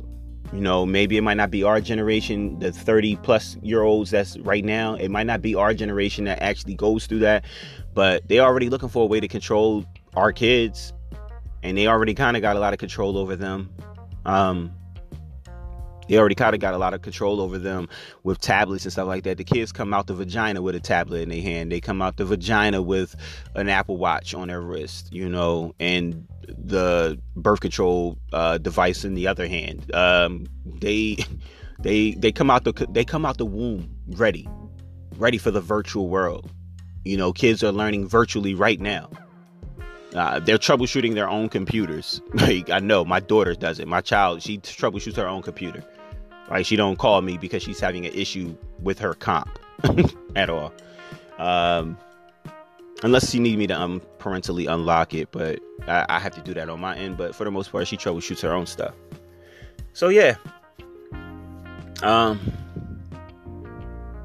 You 0.51 0.61
know, 0.61 0.85
maybe 0.85 1.17
it 1.17 1.21
might 1.21 1.37
not 1.37 1.49
be 1.49 1.63
our 1.63 1.81
generation, 1.81 2.59
the 2.59 2.71
30 2.71 3.15
plus 3.17 3.57
year 3.63 3.81
olds 3.81 4.11
that's 4.11 4.37
right 4.39 4.63
now. 4.63 4.93
It 4.95 5.09
might 5.09 5.25
not 5.25 5.41
be 5.41 5.55
our 5.55 5.73
generation 5.73 6.25
that 6.25 6.43
actually 6.43 6.75
goes 6.75 7.07
through 7.07 7.19
that, 7.19 7.45
but 7.93 8.27
they 8.27 8.39
already 8.39 8.69
looking 8.69 8.89
for 8.89 9.03
a 9.03 9.05
way 9.07 9.19
to 9.19 9.27
control 9.27 9.83
our 10.15 10.31
kids, 10.31 10.93
and 11.63 11.75
they 11.77 11.87
already 11.87 12.13
kind 12.13 12.37
of 12.37 12.41
got 12.41 12.55
a 12.55 12.59
lot 12.59 12.73
of 12.73 12.79
control 12.79 13.17
over 13.17 13.35
them. 13.35 13.73
Um, 14.25 14.71
they 16.07 16.17
already 16.17 16.35
kind 16.35 16.53
of 16.53 16.61
got 16.61 16.73
a 16.73 16.77
lot 16.77 16.93
of 16.93 17.01
control 17.01 17.41
over 17.41 17.57
them 17.57 17.87
with 18.23 18.39
tablets 18.39 18.85
and 18.85 18.91
stuff 18.91 19.07
like 19.07 19.23
that. 19.23 19.37
The 19.37 19.43
kids 19.43 19.71
come 19.71 19.93
out 19.93 20.07
the 20.07 20.13
vagina 20.13 20.61
with 20.61 20.75
a 20.75 20.79
tablet 20.79 21.21
in 21.21 21.29
their 21.29 21.41
hand. 21.41 21.71
They 21.71 21.79
come 21.79 22.01
out 22.01 22.17
the 22.17 22.25
vagina 22.25 22.81
with 22.81 23.15
an 23.55 23.69
Apple 23.69 23.97
Watch 23.97 24.33
on 24.33 24.47
their 24.47 24.61
wrist, 24.61 25.11
you 25.11 25.29
know, 25.29 25.73
and 25.79 26.27
the 26.47 27.19
birth 27.35 27.61
control 27.61 28.17
uh, 28.31 28.57
device 28.57 29.03
in 29.03 29.15
the 29.15 29.27
other 29.27 29.47
hand. 29.47 29.93
Um, 29.95 30.45
they 30.65 31.17
they 31.79 32.11
they 32.11 32.31
come 32.31 32.49
out 32.49 32.63
the 32.63 32.87
they 32.89 33.05
come 33.05 33.25
out 33.25 33.37
the 33.37 33.45
womb 33.45 33.95
ready, 34.07 34.47
ready 35.17 35.37
for 35.37 35.51
the 35.51 35.61
virtual 35.61 36.09
world. 36.09 36.49
You 37.05 37.17
know, 37.17 37.33
kids 37.33 37.63
are 37.63 37.71
learning 37.71 38.07
virtually 38.07 38.53
right 38.53 38.79
now. 38.79 39.09
Uh, 40.15 40.39
they're 40.39 40.59
troubleshooting 40.59 41.15
their 41.15 41.29
own 41.29 41.49
computers. 41.49 42.21
Like 42.33 42.69
I 42.69 42.79
know 42.79 43.05
my 43.05 43.19
daughter 43.19 43.55
does 43.55 43.79
it. 43.79 43.87
My 43.87 44.01
child, 44.01 44.41
she 44.41 44.57
troubleshoots 44.59 45.15
her 45.15 45.27
own 45.27 45.41
computer. 45.41 45.83
Like 46.49 46.65
she 46.65 46.75
don't 46.75 46.97
call 46.97 47.21
me 47.21 47.37
because 47.37 47.63
she's 47.63 47.79
having 47.79 48.05
an 48.05 48.13
issue 48.13 48.55
with 48.81 48.99
her 48.99 49.13
comp 49.13 49.59
at 50.35 50.49
all. 50.49 50.73
Um, 51.37 51.97
unless 53.01 53.31
she 53.31 53.39
need 53.39 53.57
me 53.57 53.67
to 53.67 53.79
um, 53.79 54.01
parentally 54.19 54.65
unlock 54.67 55.13
it, 55.13 55.29
but 55.31 55.59
I, 55.87 56.05
I 56.09 56.19
have 56.19 56.33
to 56.35 56.41
do 56.41 56.53
that 56.53 56.69
on 56.69 56.79
my 56.79 56.95
end. 56.95 57.17
But 57.17 57.35
for 57.35 57.43
the 57.43 57.51
most 57.51 57.71
part, 57.71 57.87
she 57.87 57.97
troubleshoots 57.97 58.41
her 58.41 58.53
own 58.53 58.65
stuff. 58.65 58.93
So 59.93 60.09
yeah. 60.09 60.35
Um, 62.01 62.39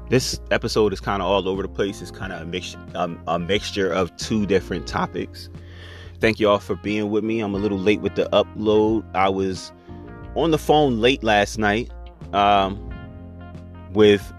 this 0.09 0.39
episode 0.51 0.91
is 0.91 0.99
kind 0.99 1.21
of 1.21 1.27
all 1.27 1.47
over 1.47 1.61
the 1.61 1.69
place. 1.69 2.01
It's 2.01 2.11
kind 2.11 2.33
of 2.33 2.41
a 2.41 2.45
mix, 2.45 2.75
um, 2.95 3.21
a 3.27 3.39
mixture 3.39 3.91
of 3.91 4.15
two 4.17 4.45
different 4.45 4.87
topics. 4.87 5.49
Thank 6.19 6.39
you 6.39 6.49
all 6.49 6.59
for 6.59 6.75
being 6.75 7.09
with 7.11 7.23
me. 7.23 7.39
I'm 7.39 7.55
a 7.55 7.57
little 7.57 7.77
late 7.77 8.01
with 8.01 8.15
the 8.15 8.27
upload. 8.33 9.05
I 9.15 9.29
was 9.29 9.71
on 10.35 10.51
the 10.51 10.57
phone 10.57 10.99
late 10.99 11.23
last 11.23 11.57
night 11.57 11.91
um, 12.33 12.77
with 13.93 14.33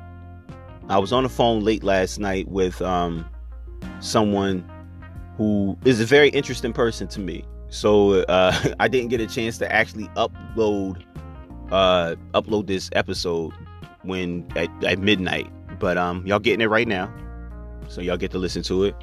I 0.88 0.98
was 0.98 1.12
on 1.12 1.22
the 1.22 1.28
phone 1.28 1.62
late 1.62 1.84
last 1.84 2.18
night 2.18 2.48
with 2.48 2.82
um, 2.82 3.24
someone 4.00 4.68
who 5.36 5.78
is 5.84 6.00
a 6.00 6.04
very 6.04 6.28
interesting 6.30 6.72
person 6.72 7.06
to 7.08 7.20
me. 7.20 7.44
So 7.68 8.22
uh, 8.22 8.74
I 8.80 8.88
didn't 8.88 9.08
get 9.08 9.20
a 9.20 9.26
chance 9.26 9.58
to 9.58 9.72
actually 9.72 10.08
upload 10.08 11.02
uh, 11.70 12.16
upload 12.34 12.66
this 12.66 12.90
episode 12.92 13.52
when 14.02 14.46
at, 14.56 14.68
at 14.84 14.98
midnight, 14.98 15.48
but 15.78 15.96
um, 15.96 16.26
y'all 16.26 16.40
getting 16.40 16.60
it 16.60 16.66
right 16.66 16.88
now, 16.88 17.12
so 17.88 18.00
y'all 18.00 18.16
get 18.16 18.32
to 18.32 18.38
listen 18.38 18.62
to 18.64 18.84
it. 18.84 18.96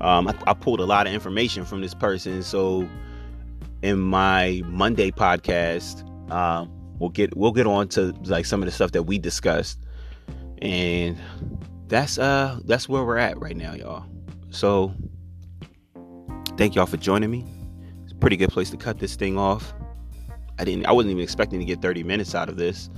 Um, 0.00 0.28
I, 0.28 0.34
I 0.46 0.54
pulled 0.54 0.80
a 0.80 0.84
lot 0.84 1.06
of 1.06 1.12
information 1.12 1.64
from 1.64 1.82
this 1.82 1.92
person, 1.94 2.42
so 2.42 2.88
in 3.82 3.98
my 3.98 4.62
Monday 4.66 5.10
podcast, 5.10 6.02
um, 6.30 6.70
we'll 6.98 7.10
get 7.10 7.36
we'll 7.36 7.52
get 7.52 7.66
on 7.66 7.88
to 7.88 8.14
like 8.24 8.46
some 8.46 8.62
of 8.62 8.66
the 8.66 8.72
stuff 8.72 8.92
that 8.92 9.04
we 9.04 9.18
discussed 9.18 9.78
and 10.62 11.18
that's 11.88 12.18
uh 12.18 12.58
that's 12.64 12.88
where 12.88 13.04
we're 13.04 13.18
at 13.18 13.38
right 13.38 13.56
now 13.56 13.74
y'all 13.74 14.04
so 14.50 14.94
thank 16.56 16.74
y'all 16.74 16.86
for 16.86 16.96
joining 16.96 17.30
me 17.30 17.44
it's 18.04 18.12
a 18.12 18.16
pretty 18.16 18.36
good 18.36 18.50
place 18.50 18.70
to 18.70 18.76
cut 18.76 18.98
this 18.98 19.16
thing 19.16 19.38
off 19.38 19.74
i 20.58 20.64
didn't 20.64 20.86
i 20.86 20.92
wasn't 20.92 21.10
even 21.10 21.22
expecting 21.22 21.58
to 21.58 21.66
get 21.66 21.82
30 21.82 22.02
minutes 22.02 22.34
out 22.34 22.48
of 22.48 22.56
this 22.56 22.90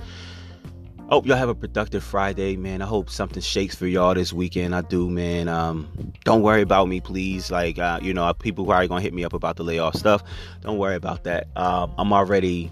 hope 1.09 1.25
y'all 1.25 1.37
have 1.37 1.49
a 1.49 1.55
productive 1.55 2.03
Friday, 2.03 2.55
man. 2.55 2.83
I 2.83 2.85
hope 2.85 3.09
something 3.09 3.41
shakes 3.41 3.75
for 3.75 3.87
y'all 3.87 4.13
this 4.13 4.31
weekend. 4.31 4.75
I 4.75 4.81
do, 4.81 5.09
man. 5.09 5.47
Um, 5.47 6.13
don't 6.23 6.43
worry 6.43 6.61
about 6.61 6.87
me, 6.87 7.01
please. 7.01 7.49
Like, 7.49 7.79
uh, 7.79 7.99
you 8.01 8.13
know, 8.13 8.31
people 8.35 8.65
probably 8.65 8.87
gonna 8.87 9.01
hit 9.01 9.13
me 9.13 9.23
up 9.23 9.33
about 9.33 9.55
the 9.55 9.63
layoff 9.63 9.95
stuff. 9.95 10.23
Don't 10.61 10.77
worry 10.77 10.95
about 10.95 11.23
that. 11.23 11.47
Um, 11.55 11.93
I'm 11.97 12.13
already 12.13 12.71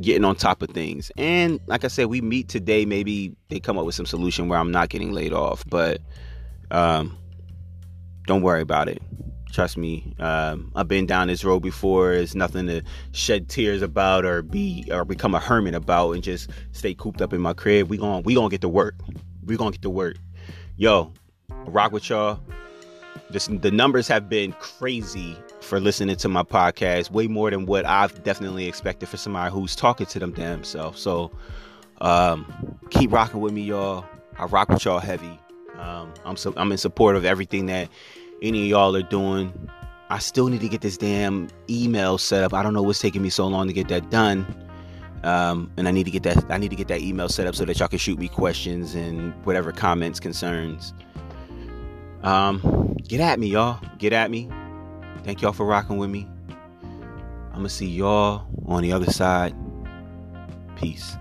getting 0.00 0.24
on 0.24 0.34
top 0.34 0.62
of 0.62 0.70
things. 0.70 1.10
And 1.16 1.60
like 1.66 1.84
I 1.84 1.88
said, 1.88 2.06
we 2.06 2.20
meet 2.20 2.48
today. 2.48 2.84
Maybe 2.84 3.34
they 3.48 3.60
come 3.60 3.78
up 3.78 3.86
with 3.86 3.94
some 3.94 4.06
solution 4.06 4.48
where 4.48 4.58
I'm 4.58 4.70
not 4.70 4.88
getting 4.88 5.12
laid 5.12 5.32
off. 5.32 5.64
But 5.68 6.00
um, 6.70 7.16
don't 8.26 8.42
worry 8.42 8.62
about 8.62 8.88
it. 8.88 9.02
Trust 9.52 9.76
me. 9.76 10.14
Um, 10.20 10.70
I've 10.76 10.86
been 10.86 11.06
down 11.06 11.26
this 11.26 11.44
road 11.44 11.60
before. 11.60 12.12
It's 12.12 12.34
nothing 12.34 12.66
to 12.68 12.82
shed 13.12 13.48
tears 13.48 13.82
about 13.82 14.24
or 14.24 14.42
be 14.42 14.88
or 14.92 15.04
become 15.04 15.34
a 15.34 15.40
hermit 15.40 15.74
about 15.74 16.12
and 16.12 16.22
just 16.22 16.50
stay 16.72 16.94
cooped 16.94 17.20
up 17.20 17.32
in 17.32 17.40
my 17.40 17.52
crib. 17.52 17.88
We 17.88 17.96
going 17.96 18.22
we 18.22 18.34
gonna 18.34 18.48
get 18.48 18.60
to 18.60 18.68
work. 18.68 18.94
We 19.44 19.56
gonna 19.56 19.72
get 19.72 19.82
to 19.82 19.90
work. 19.90 20.16
Yo, 20.76 21.12
rock 21.66 21.90
with 21.90 22.08
y'all. 22.08 22.40
This, 23.30 23.46
the 23.46 23.70
numbers 23.70 24.06
have 24.08 24.28
been 24.28 24.52
crazy 24.54 25.36
for 25.60 25.80
listening 25.80 26.16
to 26.16 26.28
my 26.28 26.42
podcast, 26.42 27.10
way 27.10 27.26
more 27.26 27.50
than 27.50 27.66
what 27.66 27.84
I've 27.84 28.22
definitely 28.22 28.66
expected 28.66 29.08
for 29.08 29.16
somebody 29.16 29.52
who's 29.52 29.76
talking 29.76 30.06
to 30.06 30.18
them 30.18 30.32
damn 30.32 30.64
self. 30.64 30.96
So 30.96 31.30
um, 32.00 32.78
keep 32.90 33.12
rocking 33.12 33.40
with 33.40 33.52
me, 33.52 33.62
y'all. 33.62 34.04
I 34.38 34.44
rock 34.46 34.68
with 34.68 34.84
y'all 34.84 35.00
heavy. 35.00 35.38
Um, 35.78 36.12
I'm 36.24 36.36
so 36.36 36.52
I'm 36.56 36.70
in 36.72 36.78
support 36.78 37.16
of 37.16 37.24
everything 37.24 37.66
that 37.66 37.88
any 38.42 38.62
of 38.62 38.68
y'all 38.68 38.96
are 38.96 39.02
doing. 39.02 39.52
I 40.08 40.18
still 40.18 40.48
need 40.48 40.60
to 40.60 40.68
get 40.68 40.80
this 40.80 40.96
damn 40.96 41.48
email 41.68 42.18
set 42.18 42.42
up. 42.42 42.52
I 42.52 42.62
don't 42.62 42.74
know 42.74 42.82
what's 42.82 42.98
taking 42.98 43.22
me 43.22 43.30
so 43.30 43.46
long 43.46 43.68
to 43.68 43.72
get 43.72 43.88
that 43.88 44.10
done. 44.10 44.46
Um, 45.22 45.70
and 45.76 45.86
I 45.86 45.90
need 45.90 46.04
to 46.04 46.10
get 46.10 46.22
that 46.22 46.50
I 46.50 46.56
need 46.56 46.70
to 46.70 46.76
get 46.76 46.88
that 46.88 47.00
email 47.00 47.28
set 47.28 47.46
up 47.46 47.54
so 47.54 47.64
that 47.66 47.78
y'all 47.78 47.88
can 47.88 47.98
shoot 47.98 48.18
me 48.18 48.28
questions 48.28 48.94
and 48.94 49.34
whatever 49.44 49.72
comments, 49.72 50.18
concerns. 50.18 50.94
Um, 52.22 52.96
get 53.06 53.20
at 53.20 53.38
me, 53.38 53.48
y'all. 53.48 53.80
Get 53.98 54.12
at 54.12 54.30
me. 54.30 54.48
Thank 55.24 55.42
y'all 55.42 55.52
for 55.52 55.66
rocking 55.66 55.98
with 55.98 56.10
me. 56.10 56.26
I'm 57.48 57.56
going 57.56 57.64
to 57.64 57.68
see 57.68 57.86
y'all 57.86 58.46
on 58.66 58.82
the 58.82 58.92
other 58.92 59.10
side. 59.10 59.54
Peace. 60.76 61.16